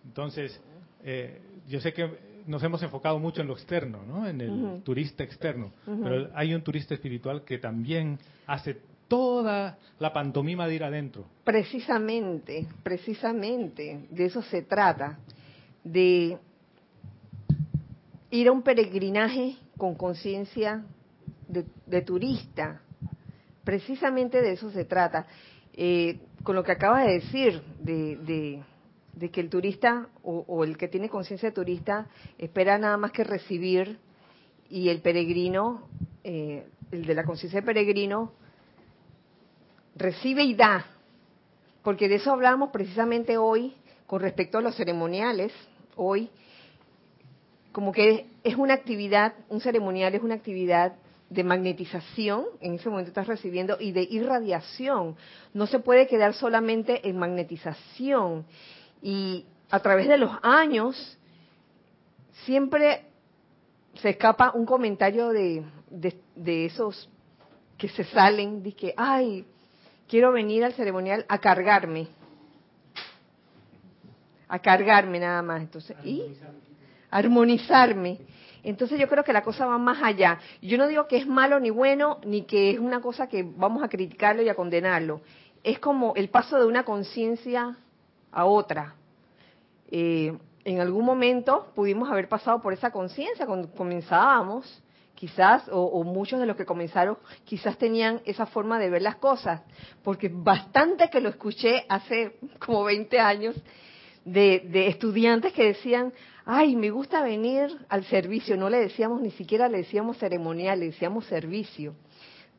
[0.05, 0.61] Entonces,
[1.05, 4.26] eh, yo sé que nos hemos enfocado mucho en lo externo, ¿no?
[4.26, 8.78] en el turista externo, pero hay un turista espiritual que también hace
[9.09, 11.26] toda la pantomima de ir adentro.
[11.44, 15.18] Precisamente, precisamente, de eso se trata,
[15.84, 16.38] de
[18.30, 20.84] ir a un peregrinaje con conciencia
[21.48, 22.80] de, turista.
[23.64, 25.26] Precisamente de eso se trata.
[25.74, 28.62] Eh, con lo que acabas de decir, de,
[29.30, 32.06] que el turista o, el que tiene conciencia de turista
[32.38, 33.98] espera nada más que recibir
[34.70, 35.88] y el peregrino,
[36.24, 38.32] eh, el de la conciencia de peregrino,
[39.96, 40.86] recibe y da,
[41.82, 43.74] porque de eso hablamos precisamente hoy
[44.06, 45.52] con respecto a los ceremoniales,
[45.96, 46.30] hoy,
[47.72, 50.94] como que es una actividad, un ceremonial es una actividad
[51.28, 55.16] de magnetización, en ese momento estás recibiendo, y de irradiación.
[55.54, 58.44] No se puede quedar solamente en magnetización.
[59.00, 61.16] Y a través de los años,
[62.44, 63.04] siempre
[63.94, 67.08] se escapa un comentario de, de, esos
[67.78, 69.44] que se salen, de que, ay,
[70.08, 72.08] quiero venir al ceremonial a cargarme.
[74.48, 75.60] A cargarme nada más.
[75.60, 76.24] Entonces, y
[77.11, 78.18] armonizarme.
[78.62, 80.38] Entonces yo creo que la cosa va más allá.
[80.61, 83.82] Yo no digo que es malo ni bueno, ni que es una cosa que vamos
[83.82, 85.22] a criticarlo y a condenarlo.
[85.62, 87.76] Es como el paso de una conciencia
[88.32, 88.94] a otra.
[89.90, 94.82] Eh, en algún momento pudimos haber pasado por esa conciencia cuando comenzábamos,
[95.14, 99.62] quizás, o, muchos de los que comenzaron, quizás tenían esa forma de ver las cosas,
[100.02, 103.54] porque bastante que lo escuché hace como 20 años
[104.24, 106.12] de, de estudiantes que decían,
[106.45, 110.86] ay, me gusta venir al servicio, no le decíamos ni siquiera le decíamos ceremonial, le
[110.86, 111.95] decíamos servicio.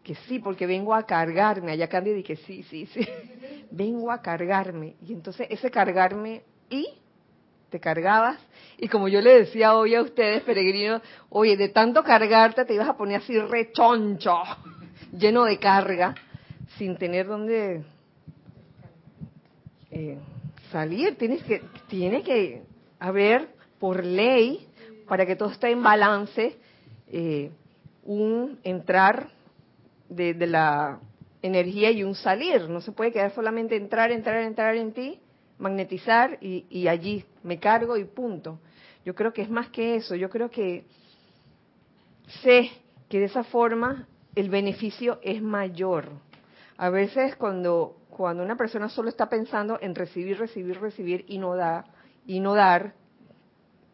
[0.04, 1.72] Que sí, porque vengo a cargarme.
[1.72, 3.08] Allá Candy dije, sí, sí, sí.
[3.72, 4.96] vengo a cargarme.
[5.06, 6.88] Y entonces ese cargarme, ¿y?
[7.70, 8.40] Te cargabas.
[8.78, 12.90] Y como yo le decía hoy a ustedes, peregrinos, oye, de tanto cargarte te ibas
[12.90, 14.42] a poner así rechoncho,
[15.14, 16.16] lleno de carga,
[16.78, 17.84] sin tener dónde
[19.92, 20.18] eh,
[20.72, 21.16] salir.
[21.18, 22.64] Tienes que, tiene que
[23.00, 24.68] haber por ley,
[25.08, 26.56] para que todo esté en balance,
[27.08, 27.52] eh,
[28.06, 29.30] un entrar
[30.08, 31.00] de, la
[31.42, 32.70] energía y un salir.
[32.70, 35.20] No se puede quedar solamente entrar, entrar, entrar en ti,
[35.58, 38.60] magnetizar y, y allí me cargo y punto.
[39.04, 40.16] Yo creo que es más que eso.
[40.16, 40.86] Yo creo que
[42.44, 42.70] sé
[43.10, 46.10] que de esa forma el beneficio es mayor.
[46.78, 51.56] A veces cuando cuando una persona solo está pensando en recibir, recibir, recibir y no
[51.56, 51.86] da
[52.28, 52.94] y no dar,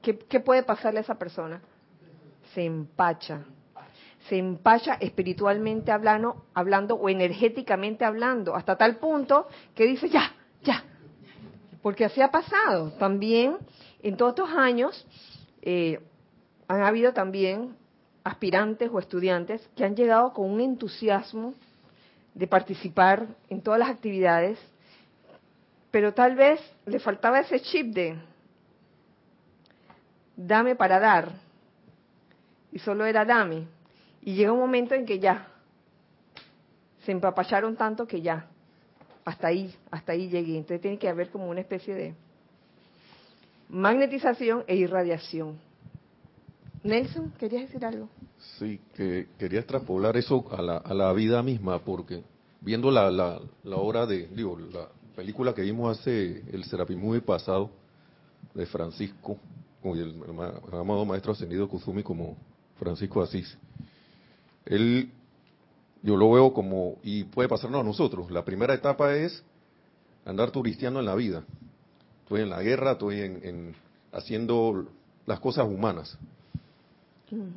[0.02, 1.62] ¿Qué, puede pasarle a esa persona?
[2.54, 3.44] Se empacha.
[4.30, 10.34] Se empacha espiritualmente hablando, hablando o energéticamente hablando, hasta tal punto que dice, ya,
[10.64, 10.84] ya.
[11.82, 12.92] Porque así ha pasado.
[13.00, 13.58] También,
[14.02, 15.06] en todos estos años,
[15.62, 16.00] eh,
[16.68, 17.76] han habido también
[18.24, 21.54] aspirantes o estudiantes que han llegado con un entusiasmo
[22.34, 24.60] de participar en todas las actividades,
[25.90, 28.20] pero tal vez le faltaba ese chip de,
[30.38, 31.32] dame para dar.
[32.72, 33.68] Y solo era dame.
[34.22, 35.48] Y llega un momento en que ya,
[37.04, 38.48] se empapacharon tanto que ya,
[39.26, 40.58] hasta ahí, hasta ahí llegué.
[40.58, 42.16] Entonces tiene que haber como una especie de
[43.70, 45.58] magnetización e irradiación.
[46.84, 48.08] Nelson, ¿querías decir algo?
[48.60, 52.24] Sí, que quería extrapolar eso a la, a la vida misma, porque
[52.62, 57.22] viendo la, la, la obra de, digo, la película que vimos hace el Serapim Movie
[57.22, 57.72] pasado,
[58.54, 59.38] de Francisco,
[59.96, 60.16] y el,
[60.72, 62.38] amado maestro ascendido Kuzumi como
[62.80, 63.58] Francisco Asís.
[64.66, 65.12] Él,
[66.02, 69.44] yo lo veo como, y puede pasarnos a nosotros, la primera etapa es
[70.26, 71.44] andar turistiano en la vida.
[72.24, 73.76] Estoy en la guerra, estoy en,
[74.12, 74.88] haciendo
[75.26, 76.18] las cosas humanas,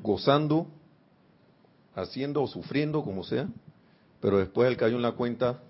[0.03, 0.67] gozando,
[1.95, 3.49] haciendo o sufriendo, como sea,
[4.21, 5.61] pero después el cayó en la cuenta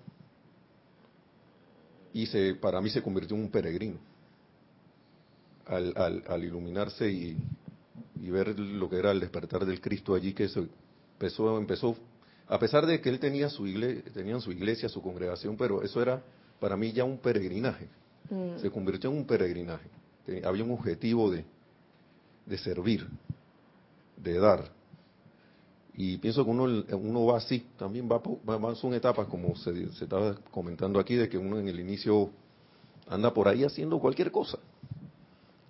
[2.13, 4.10] y se, para mí se convirtió en un peregrino
[5.67, 7.37] al, al, iluminarse y,
[8.29, 10.47] ver lo que era el despertar del Cristo allí, que
[11.19, 11.95] empezó, empezó,
[12.47, 16.01] a pesar de que él tenía su iglesia, tenían su iglesia, su congregación, pero eso
[16.01, 16.21] era
[16.59, 17.87] para mí ya un peregrinaje.
[18.29, 18.59] Mm.
[18.59, 19.89] Se convirtió en un peregrinaje.
[20.45, 21.43] Había un objetivo de,
[22.45, 23.07] de servir,
[24.15, 24.71] de dar.
[25.93, 30.05] Y pienso que uno, uno va así, también va, va, son etapas, como se, se
[30.05, 32.29] estaba comentando aquí, de que uno en el inicio
[33.09, 34.57] anda por ahí haciendo cualquier cosa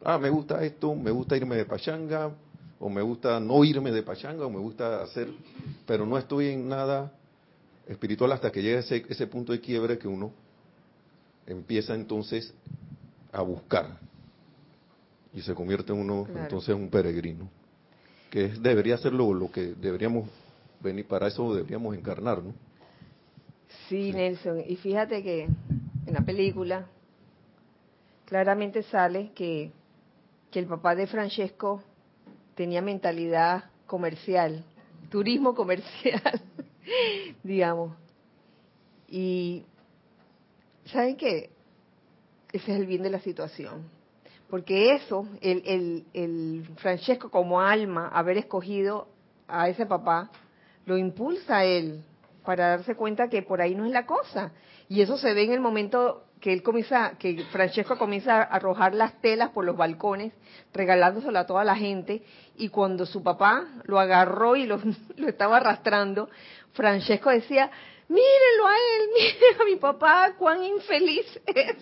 [0.04, 2.32] ah, me gusta esto, me gusta irme de pachanga,
[2.80, 5.30] o me gusta no irme de pachanga, o me gusta hacer,
[5.86, 7.12] pero no estoy en nada
[7.88, 10.32] espiritual hasta que llega ese, ese punto de quiebre que uno
[11.45, 12.54] empieza entonces
[13.32, 13.99] a buscar
[15.34, 17.49] y se convierte en uno entonces en un peregrino,
[18.30, 20.30] que debería ser lo, que deberíamos
[20.82, 22.54] venir, para eso deberíamos encarnar, ¿no?
[23.88, 26.88] sí, Nelson, y fíjate que en la película
[28.26, 29.72] claramente sale que
[30.52, 31.82] que el papá de Francesco
[32.56, 34.64] tenía mentalidad comercial,
[35.10, 36.41] turismo comercial,
[37.43, 37.95] digamos.
[39.08, 39.64] Y
[40.86, 41.49] ¿saben qué?
[42.52, 43.89] Ese es el bien de la situación.
[44.49, 49.08] Porque eso, el, el, el Francesco como alma, haber escogido
[49.47, 50.30] a ese papá,
[50.86, 52.04] lo impulsa a él
[52.43, 54.52] para darse cuenta que por ahí no es la cosa.
[54.92, 58.94] Y eso se ve en el momento que él comienza, que Francesco comienza a arrojar
[58.94, 60.34] las telas por los balcones,
[60.74, 62.24] regalándoselo a toda la gente,
[62.58, 64.82] y cuando su papá lo agarró y lo,
[65.16, 66.30] lo estaba arrastrando,
[66.74, 67.72] Francesco decía,
[68.10, 71.78] mírenlo a él, miren a mi papá, cuán infeliz es,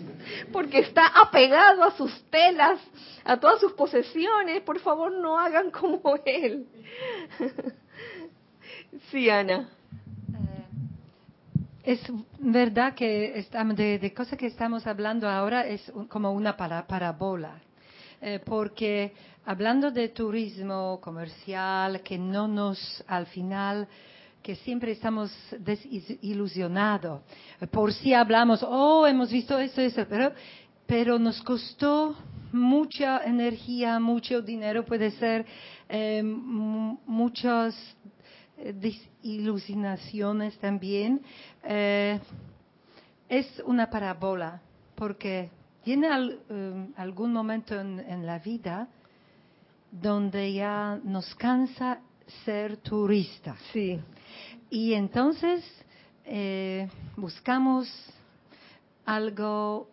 [0.53, 2.79] porque está apegado a sus telas,
[3.23, 6.67] a todas sus posesiones, por favor no hagan como él.
[9.11, 9.69] Sí, Ana.
[11.83, 12.01] Es
[12.39, 17.61] verdad que estamos, de, cosas que estamos hablando ahora es como una para, parabola,
[18.21, 19.13] eh, porque
[19.45, 23.87] hablando de turismo comercial que no nos al final
[24.43, 27.21] que siempre estamos desilusionados.
[27.71, 30.33] Por si hablamos, oh, hemos visto eso, eso, pero,
[30.85, 32.15] pero nos costó
[32.51, 35.45] mucha energía, mucho dinero, puede ser
[35.87, 37.75] eh, muchas
[38.75, 41.21] desilusionaciones también.
[41.63, 42.19] Eh,
[43.27, 44.61] es una parábola,
[44.95, 45.49] porque
[45.83, 46.07] tiene
[46.49, 48.87] eh, algún momento en, en la vida
[49.91, 51.99] donde ya nos cansa
[52.45, 53.55] ser turista.
[53.71, 53.99] Sí.
[54.69, 55.63] Y entonces
[56.25, 56.87] eh,
[57.17, 57.87] buscamos
[59.05, 59.89] algo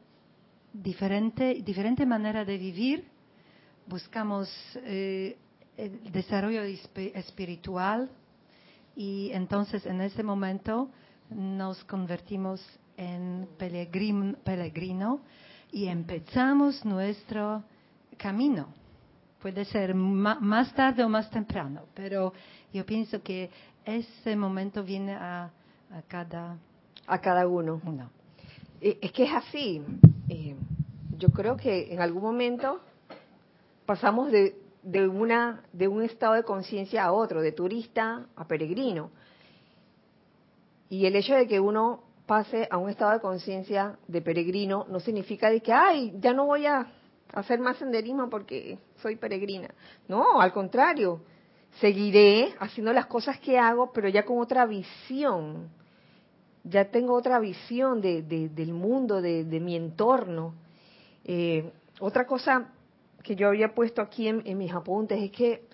[0.72, 3.04] diferente, diferente manera de vivir,
[3.86, 5.36] buscamos eh,
[5.76, 8.10] el desarrollo espiritual
[8.96, 10.88] y entonces en ese momento
[11.30, 12.64] nos convertimos
[12.96, 15.20] en peregrino, peregrino
[15.70, 17.62] y empezamos nuestro
[18.16, 18.68] camino.
[19.40, 22.32] Puede ser más tarde o más temprano, pero
[22.72, 23.50] yo pienso que
[23.84, 25.50] ese momento viene a,
[26.08, 26.56] cada
[27.06, 27.80] a cada uno.
[28.80, 29.82] Eh, es que es así.
[30.28, 30.56] Eh,
[31.18, 32.80] yo creo que en algún momento
[33.84, 34.56] pasamos de,
[34.86, 39.10] de una de un estado de conciencia a otro, de turista a peregrino.
[40.88, 45.00] Y el hecho de que uno pase a un estado de conciencia de peregrino no
[45.00, 46.86] significa de que, ay, ya no voy a
[47.32, 49.74] hacer más senderismo porque soy peregrina.
[50.06, 51.20] No, al contrario,
[51.80, 55.68] seguiré haciendo las cosas que hago, pero ya con otra visión.
[56.62, 60.54] Ya tengo otra visión de, del mundo, de, mi entorno.
[61.24, 62.70] Eh, otra cosa
[63.26, 65.64] que yo había puesto aquí en, mis apuntes es que,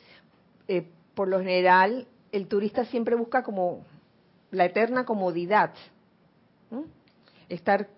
[0.68, 3.84] eh, por lo general, el turista siempre busca como
[4.50, 5.74] la eterna comodidad.
[7.50, 7.88] Estar,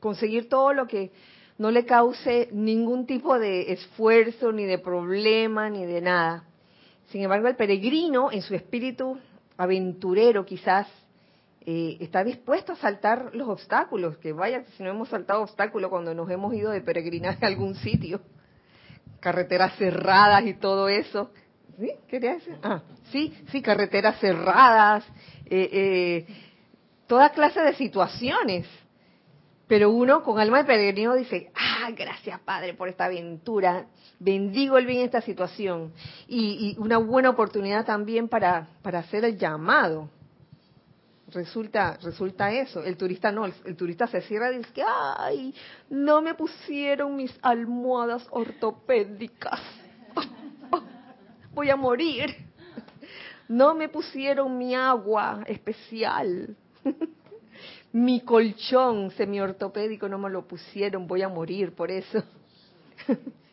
[0.00, 1.12] conseguir todo lo que
[1.56, 6.44] no le cause ningún tipo de esfuerzo, ni de problema, ni de nada.
[7.08, 9.18] Sin embargo, el peregrino, en su espíritu
[9.56, 10.86] aventurero quizás,
[11.62, 16.14] eh, está dispuesto a saltar los obstáculos, que vaya, si no hemos saltado obstáculos cuando
[16.14, 18.20] nos hemos ido de peregrinaje a algún sitio,
[19.20, 21.30] carreteras cerradas y todo eso.
[21.78, 21.92] ¿Sí?
[22.08, 22.58] ¿Quería decir?
[22.62, 25.04] Ah, sí, sí, carreteras cerradas,
[25.46, 26.26] eh, eh,
[27.06, 28.66] toda clase de situaciones
[29.70, 33.86] pero uno con alma de peregrino dice, ah, gracias Padre por esta aventura,
[34.18, 35.92] bendigo el bien en esta situación.
[36.26, 40.10] Y, una buena oportunidad también para, para hacer el llamado.
[41.32, 42.82] Resulta, resulta eso.
[42.82, 45.54] El turista no, el, turista se cierra y dice, ay,
[45.88, 49.60] no me pusieron mis almohadas ortopédicas.
[51.54, 52.34] Voy a morir.
[53.48, 56.56] No me pusieron mi agua especial.
[57.92, 62.22] mi colchón semiortopédico no me lo pusieron, voy a morir por eso.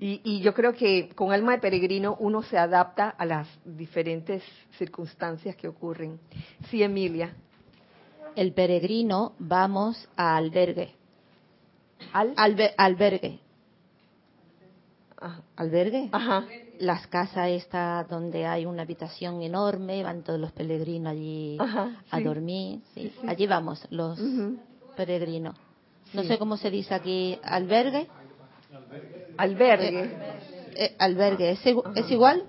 [0.00, 4.42] y, yo creo que con alma de peregrino uno se adapta a las diferentes
[4.78, 6.20] circunstancias que ocurren.
[6.70, 7.34] Sí, Emilia.
[8.36, 10.94] El peregrino vamos a albergue.
[12.12, 12.34] ¿Al?
[12.76, 13.40] albergue.
[15.56, 16.08] ¿Albergue?
[16.12, 16.44] Ajá
[16.80, 21.58] las casas estas donde hay una habitación enorme, van todos los peregrinos allí
[22.10, 22.80] a dormir.
[23.26, 24.18] Allí vamos, los
[24.96, 25.56] peregrinos.
[26.12, 28.08] No sé cómo se dice aquí, albergue.
[28.72, 29.17] Albergue.
[29.38, 30.10] Eh,
[30.74, 32.42] eh, albergue, ¿Es, ¿es, igual?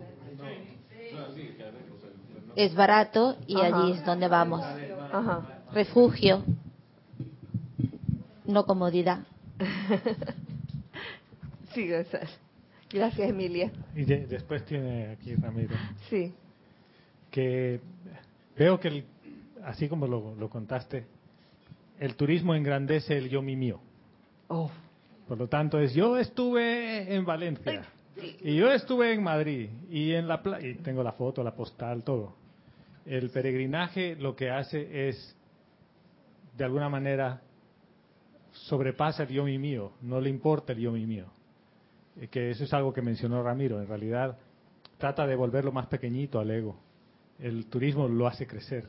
[2.55, 4.65] Es barato y allí es donde vamos.
[5.71, 6.43] Refugio,
[8.45, 9.19] no comodidad.
[11.73, 12.39] sí, gracias.
[12.91, 13.71] Gracias, Emilia.
[13.95, 15.75] Y después tiene aquí Ramiro.
[16.09, 16.33] Sí.
[17.29, 17.79] Que
[18.57, 19.03] veo que,
[19.63, 21.05] así como lo, contaste,
[21.99, 23.79] el turismo engrandece el yo mi mío.
[24.47, 24.71] Oh.
[25.29, 27.83] Por lo tanto, es yo estuve en Valencia.
[28.41, 29.69] Y yo estuve en Madrid.
[29.87, 32.35] Y en la y tengo la foto, la postal, todo.
[33.05, 35.37] El peregrinaje lo que hace es,
[36.57, 37.41] de alguna manera,
[38.51, 39.91] sobrepasa el yo mi mío.
[40.01, 41.27] No le importa el yo mi mío
[42.19, 44.35] eh, que eso es algo que mencionó Ramiro, en realidad
[44.97, 46.75] trata de volverlo más pequeñito al ego.
[47.37, 48.87] El turismo lo hace crecer.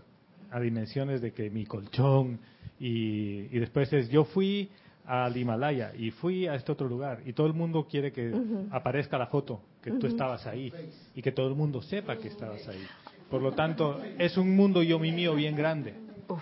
[0.51, 2.41] a dimensiones de que mi colchón
[2.81, 4.71] y, y después es yo fui
[5.11, 8.32] al Himalaya y fui a este otro lugar y todo el mundo quiere que
[8.70, 10.73] aparezca la foto que tú estabas ahí
[11.16, 12.87] y que todo el mundo sepa que estabas ahí.
[13.28, 15.95] Por lo tanto, es un mundo yo mi mío bien grande.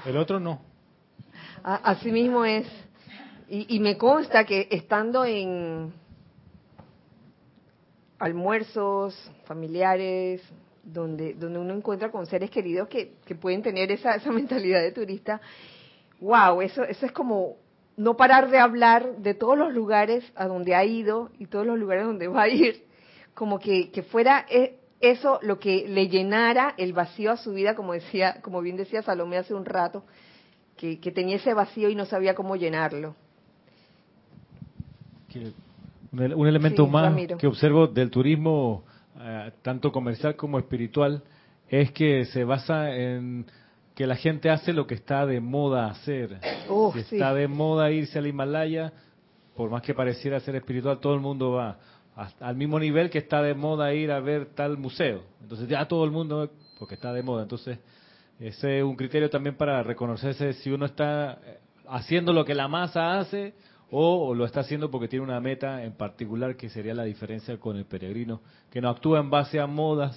[0.04, 0.60] El otro no.
[1.62, 2.66] Así mismo es.
[3.48, 5.90] Y, y me consta que estando en
[8.18, 10.42] almuerzos familiares,
[10.84, 14.92] donde, donde uno encuentra con seres queridos que, que pueden tener esa, esa mentalidad de
[14.92, 15.40] turista,
[16.20, 17.56] wow, eso, eso es como
[17.98, 21.78] no parar de hablar de todos los lugares a donde ha ido y todos los
[21.78, 22.84] lugares donde va a ir,
[23.34, 27.74] como que, que fuera e, eso lo que le llenara el vacío a su vida,
[27.74, 30.04] como decía, como bien decía Salomé hace un rato,
[30.76, 33.16] que, que tenía ese vacío y no sabía cómo llenarlo.
[36.12, 38.84] Un, elemento más que observo del turismo,
[39.20, 41.22] eh, tanto comercial como espiritual,
[41.68, 43.44] es que se basa en
[43.98, 46.38] que la gente hace lo que está de moda hacer.
[46.92, 48.92] si está de moda irse al Himalaya,
[49.56, 51.78] por más que pareciera ser espiritual, todo el mundo va
[52.38, 55.24] al mismo nivel que está de moda ir a ver tal museo.
[55.42, 56.48] Entonces ya todo el mundo,
[56.78, 57.42] porque está de moda.
[57.42, 57.80] Entonces
[58.38, 61.58] ese es un criterio también para reconocerse si uno está eh,
[61.88, 63.52] haciendo lo que la masa hace
[63.90, 67.76] o, lo está haciendo porque tiene una meta en particular que sería la diferencia con
[67.76, 70.16] el peregrino, que no actúa en base a modas,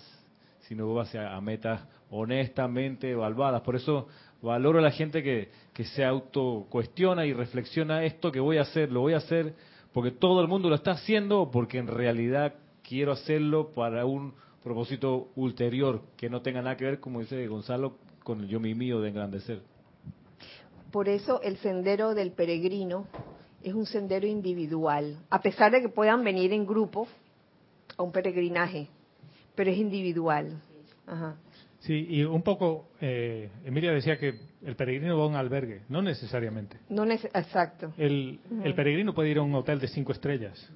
[0.67, 1.81] sino en base a, metas
[2.11, 3.61] honestamente evaluadas.
[3.61, 4.07] Por eso
[4.41, 8.91] valoro a la gente que, que se autocuestiona y reflexiona esto que voy a hacer,
[8.91, 9.55] lo voy a hacer
[9.93, 14.33] porque todo el mundo lo está haciendo o porque en realidad quiero hacerlo para un
[14.63, 18.73] propósito ulterior que no tenga nada que ver, como dice Gonzalo, con el yo mi
[18.73, 19.61] mío de engrandecer.
[20.91, 23.07] Por eso el sendero del peregrino
[23.63, 27.07] es un sendero individual, a pesar de que puedan venir en grupo
[27.97, 28.87] a un peregrinaje,
[29.55, 30.61] pero es individual.
[31.81, 36.03] Sí, y un poco, eh, Emilia decía que el peregrino va a un albergue, no
[36.03, 36.77] necesariamente.
[36.89, 37.91] No exacto.
[37.97, 40.71] El, el, peregrino puede ir a un hotel de cinco estrellas,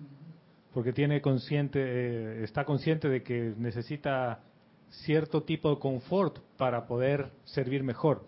[0.74, 4.40] porque tiene consciente, eh, está consciente de que necesita
[4.90, 8.26] cierto tipo de confort para poder servir mejor,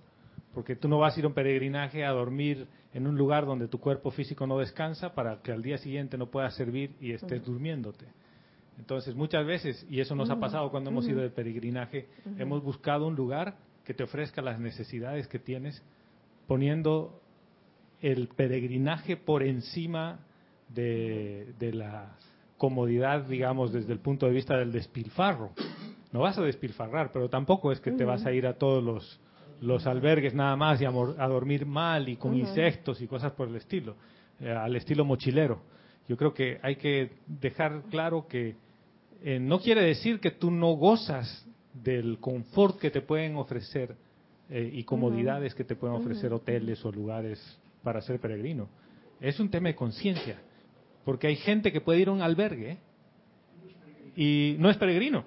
[0.54, 3.68] porque tú no vas a ir a un peregrinaje a dormir en un lugar donde
[3.68, 7.44] tu cuerpo físico no descansa para que al día siguiente no puedas servir y estés
[7.44, 8.06] durmiéndote.
[8.78, 13.08] Entonces, muchas veces, y eso nos ha pasado cuando hemos ido de peregrinaje, hemos buscado
[13.08, 15.84] un lugar que te ofrezca las necesidades que tienes,
[16.46, 17.20] poniendo
[18.02, 20.20] el peregrinaje por encima
[20.70, 22.16] de, la
[22.58, 25.52] comodidad, digamos, desde el punto de vista del despilfarro.
[26.12, 29.20] No vas a despilfarrar, pero tampoco es que te vas a ir a todos los,
[29.62, 33.56] los albergues nada más y a, dormir mal y con insectos y cosas por el
[33.56, 33.96] estilo,
[34.40, 35.62] eh, al estilo mochilero.
[36.08, 38.56] Yo creo que hay que dejar claro que
[39.24, 43.96] eh, no quiere decir que tú no gozas del confort que te pueden ofrecer
[44.50, 47.40] eh, y comodidades que te pueden ofrecer hoteles o lugares
[47.84, 48.68] para ser peregrino.
[49.20, 50.40] Es un tema de conciencia,
[51.04, 52.78] porque hay gente que puede ir a un albergue
[54.16, 55.26] y no es peregrino.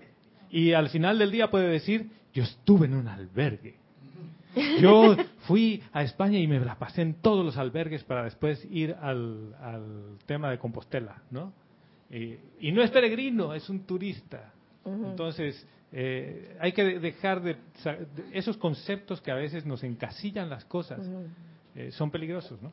[0.50, 3.76] Y al final del día puede decir, yo estuve en un albergue.
[4.80, 8.96] Yo fui a España y me la pasé en todos los albergues para después ir
[9.00, 11.52] al, al tema de Compostela, ¿no?
[12.10, 14.52] Y no es peregrino, es un turista.
[14.84, 17.56] Entonces, eh, hay que dejar de,
[18.32, 21.00] esos conceptos que a veces nos encasillan las cosas.
[21.74, 22.72] Eh, son peligrosos, ¿no?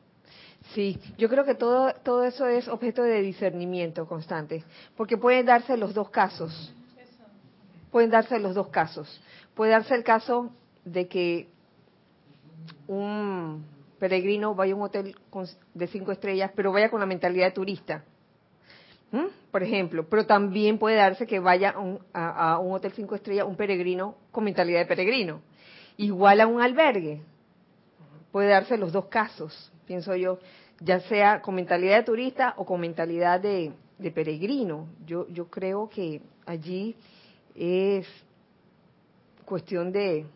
[0.74, 4.64] Sí, yo creo que todo, todo eso es objeto de discernimiento constante,
[4.96, 6.74] porque pueden darse los dos casos.
[7.90, 9.20] Pueden darse los dos casos.
[9.54, 10.52] Puede darse el caso
[10.84, 11.48] de que
[12.86, 13.64] un
[13.98, 15.16] peregrino vaya a un hotel
[15.74, 18.04] de cinco estrellas, pero vaya con la mentalidad de turista
[19.50, 21.74] por ejemplo, pero también puede darse que vaya
[22.12, 25.40] a un, hotel cinco estrellas un peregrino con mentalidad de peregrino,
[25.96, 27.22] igual a un albergue.
[28.30, 30.38] Puede darse los dos casos, pienso yo,
[30.80, 34.86] ya sea con mentalidad de turista o con mentalidad de, de peregrino.
[35.06, 36.94] Yo, yo creo que allí
[37.54, 38.06] es
[39.46, 40.26] cuestión de,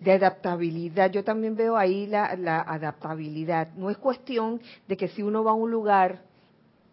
[0.00, 1.10] de adaptabilidad.
[1.10, 3.68] Yo también veo ahí la, la, adaptabilidad.
[3.76, 6.22] No es cuestión de que si uno va a un lugar,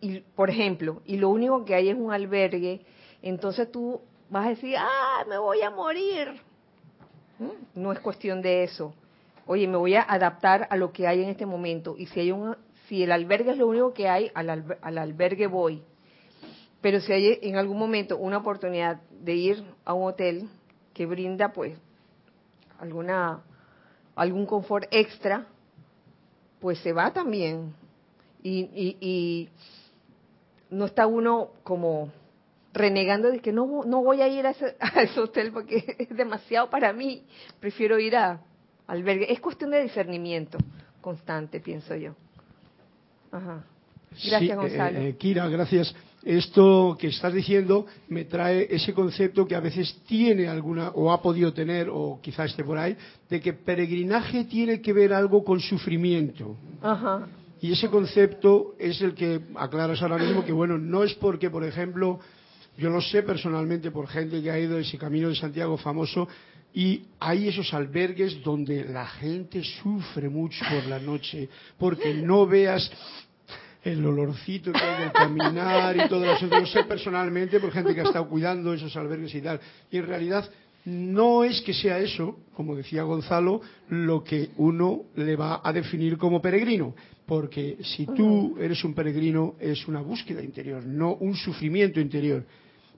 [0.01, 2.81] y, por ejemplo, y lo único que hay es un albergue,
[3.21, 6.41] entonces tú vas a decir, ah, me voy a morir.
[7.39, 7.81] ¿Mm?
[7.81, 8.93] No es cuestión de eso.
[9.45, 11.95] Oye, me voy a adaptar a lo que hay en este momento.
[11.97, 12.57] Y si hay un,
[12.87, 15.81] si el albergue es lo único que hay, al, al albergue voy.
[16.81, 20.49] Pero si hay en algún momento una oportunidad de ir a un hotel
[20.93, 21.77] que brinda, pues
[22.79, 23.41] alguna
[24.17, 25.45] algún confort extra,
[26.59, 27.73] pues se va también.
[28.43, 29.49] Y, y,
[30.69, 32.11] no está uno como
[32.73, 34.75] renegando de que no, no voy a ir a ese,
[35.19, 37.23] hotel porque es demasiado para mí,
[37.59, 38.41] prefiero ir a
[38.87, 39.31] albergue.
[39.31, 40.57] Es cuestión de discernimiento
[41.01, 42.15] constante, pienso yo.
[43.31, 43.63] Ajá.
[44.11, 44.99] Gracias, eh, Gonzalo.
[44.99, 45.95] Eh, Kira, gracias.
[46.23, 51.21] Esto que estás diciendo me trae ese concepto que a veces tiene alguna, o ha
[51.21, 52.97] podido tener, o quizás esté por ahí,
[53.29, 56.57] de que peregrinaje tiene que ver algo con sufrimiento.
[56.81, 57.27] Ajá.
[57.61, 61.63] Y ese concepto es el que aclaras ahora mismo que, bueno, no es porque, por
[61.63, 62.19] ejemplo,
[62.77, 66.27] yo lo sé personalmente por gente que ha ido ese camino de Santiago famoso
[66.73, 71.49] y hay esos albergues donde la gente sufre mucho por la noche
[71.79, 72.91] porque no veas
[73.91, 76.47] el olorcito que hay del caminar y todo eso.
[76.47, 79.59] Yo lo sé personalmente por gente que ha estado cuidando esos albergues y tal.
[79.89, 80.49] Y en realidad
[80.85, 86.17] no es que sea eso, como decía Gonzalo, lo que uno le va a definir
[86.17, 86.95] como peregrino,
[87.25, 92.45] porque si tú eres un peregrino es una búsqueda interior, no un sufrimiento interior.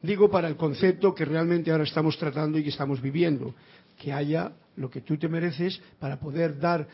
[0.01, 3.53] Digo para el concepto que realmente ahora estamos tratando y que estamos viviendo,
[3.97, 6.87] que haya lo que tú te mereces para poder dar,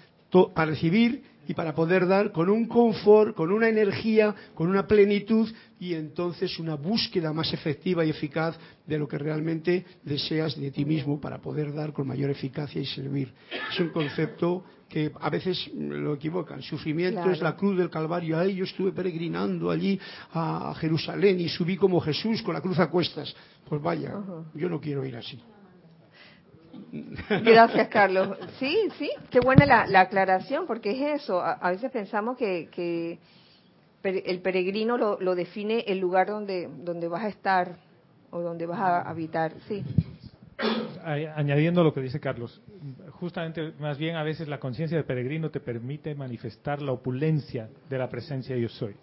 [0.53, 5.49] para recibir y para poder dar con un confort, con una energía, con una plenitud
[5.79, 10.85] y entonces una búsqueda más efectiva y eficaz de lo que realmente deseas de ti
[10.85, 13.33] mismo para poder dar con mayor eficacia y servir.
[13.71, 16.61] Es un concepto que a veces lo equivocan.
[16.61, 18.37] Sufrimiento es la cruz del Calvario.
[18.37, 19.99] Ahí yo estuve peregrinando allí
[20.31, 23.35] a Jerusalén y subí como Jesús con la cruz a cuestas.
[23.67, 24.13] Pues vaya,
[24.53, 25.41] yo no quiero ir así.
[27.43, 28.37] Gracias, Carlos.
[28.59, 31.41] Sí, sí, qué buena la, aclaración, porque es eso.
[31.41, 33.19] A, veces pensamos que,
[34.03, 37.77] el peregrino lo, define el lugar donde, donde vas a estar
[38.31, 39.53] o donde vas a habitar.
[39.67, 39.83] Sí.
[41.03, 42.61] Añadiendo lo que dice Carlos,
[43.11, 47.97] justamente, más bien a veces la conciencia del peregrino te permite manifestar la opulencia de
[47.97, 48.95] la presencia de yo soy.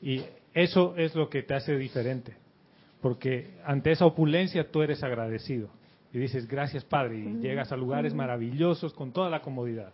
[0.00, 0.22] Y
[0.54, 2.34] eso es lo que te hace diferente,
[3.00, 5.68] porque ante esa opulencia tú eres agradecido
[6.16, 9.92] y dices, gracias Padre, y llegas a lugares maravillosos con toda la comodidad.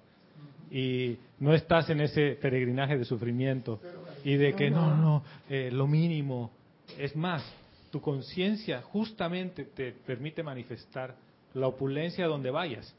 [0.70, 3.80] Y no estás en ese peregrinaje de sufrimiento
[4.22, 6.52] y de que no, no, eh, lo mínimo.
[6.96, 7.44] Es más,
[7.90, 11.16] tu conciencia justamente te permite manifestar
[11.54, 12.94] la opulencia donde vayas.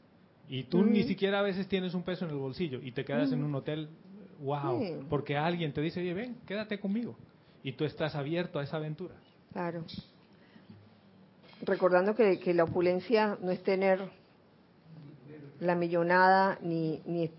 [0.46, 3.32] Y tú ni siquiera a veces tienes un peso en el bolsillo y te quedas
[3.32, 3.88] en un hotel,
[4.42, 7.16] wow, porque alguien te dice, oye, ven, quédate conmigo.
[7.62, 9.14] Y tú estás abierto a esa aventura.
[9.50, 9.82] Claro
[11.62, 14.00] recordando que, la opulencia no es tener
[15.60, 17.30] la millonada ni, ni,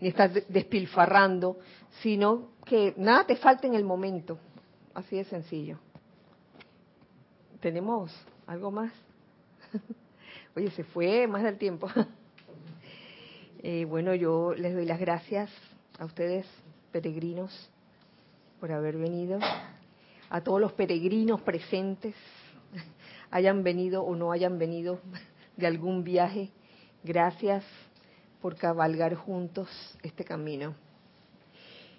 [0.00, 1.58] ni estar despilfarrando,
[2.02, 4.38] sino que nada te falta en el momento.
[4.94, 5.78] Así de sencillo.
[7.60, 8.12] ¿Tenemos
[8.46, 8.92] algo más?
[10.56, 11.88] Oye, se fue más del tiempo.
[13.60, 15.50] Eh, bueno, yo les doy las gracias
[15.98, 16.46] a ustedes,
[16.92, 17.68] peregrinos,
[18.60, 19.40] por haber venido,
[20.30, 22.14] a todos los peregrinos presentes
[23.30, 25.00] hayan venido o no hayan venido
[25.56, 26.50] de algún viaje.
[27.04, 27.64] Gracias
[28.40, 29.68] por cabalgar juntos
[30.02, 30.74] este camino.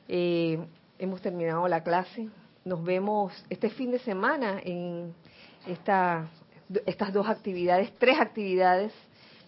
[0.08, 0.60] Eh,
[0.98, 2.30] hemos terminado la clase.
[2.66, 5.14] Nos vemos este fin de semana en
[5.68, 6.30] esta,
[6.86, 8.94] estas dos actividades, tres actividades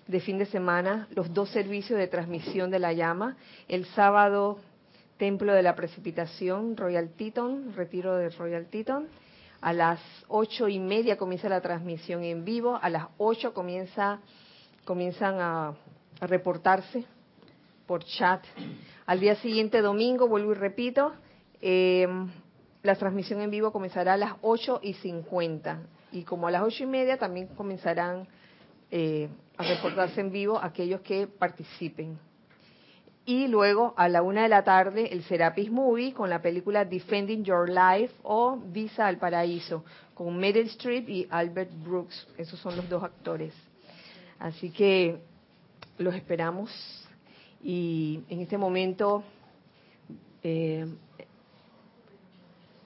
[0.07, 3.37] de fin de semana, los dos servicios de transmisión de la llama.
[3.67, 4.59] El sábado,
[5.17, 9.07] Templo de la Precipitación, Royal Teton, retiro de Royal Teton.
[9.61, 12.79] A las ocho y media comienza la transmisión en vivo.
[12.81, 14.19] A las ocho comienza,
[14.85, 15.75] comienzan a,
[16.19, 17.05] reportarse
[17.87, 18.43] por chat.
[19.07, 21.13] Al día siguiente, domingo, vuelvo y repito,
[21.61, 22.29] em,
[22.83, 25.81] la transmisión en vivo comenzará a las ocho y cincuenta.
[26.11, 28.27] Y como a las ocho y media también comenzarán
[28.91, 32.19] eh, a reportarse en vivo aquellos que participen.
[33.25, 37.43] Y luego a la una de la tarde el Serapis Movie con la película Defending
[37.43, 39.83] Your Life o Visa al Paraíso
[40.15, 42.27] con Meryl Streep y Albert Brooks.
[42.37, 43.53] Esos son los dos actores.
[44.39, 45.21] Así que
[45.97, 46.71] los esperamos
[47.63, 49.23] y en este momento
[50.43, 50.87] eh,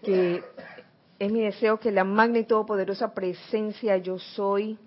[0.03, 0.43] que
[1.17, 4.77] es mi deseo que la magna y todopoderosa presencia yo soy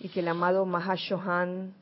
[0.00, 1.72] y que el amado Mahashohan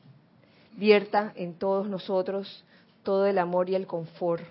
[0.77, 2.63] vierta en todos nosotros
[3.05, 4.43] todo el amor y el confort.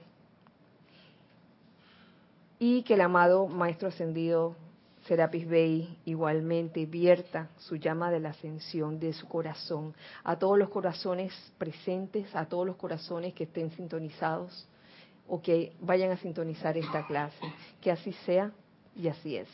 [2.58, 4.56] Y que el amado Maestro Ascendido
[5.06, 10.70] Serapis Bey igualmente vierta su llama de la ascensión de su corazón a todos los
[10.70, 14.66] corazones presentes, a todos los corazones que estén sintonizados
[15.28, 17.44] o que vayan a sintonizar esta clase.
[17.82, 18.50] Que así sea
[18.96, 19.48] y así es.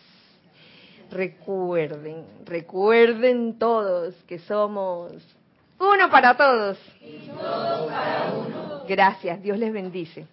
[1.11, 5.13] Recuerden, recuerden todos que somos
[5.81, 6.79] uno para todos.
[7.01, 8.70] Y para uno.
[8.91, 10.27] Gracias, Dios les bendice.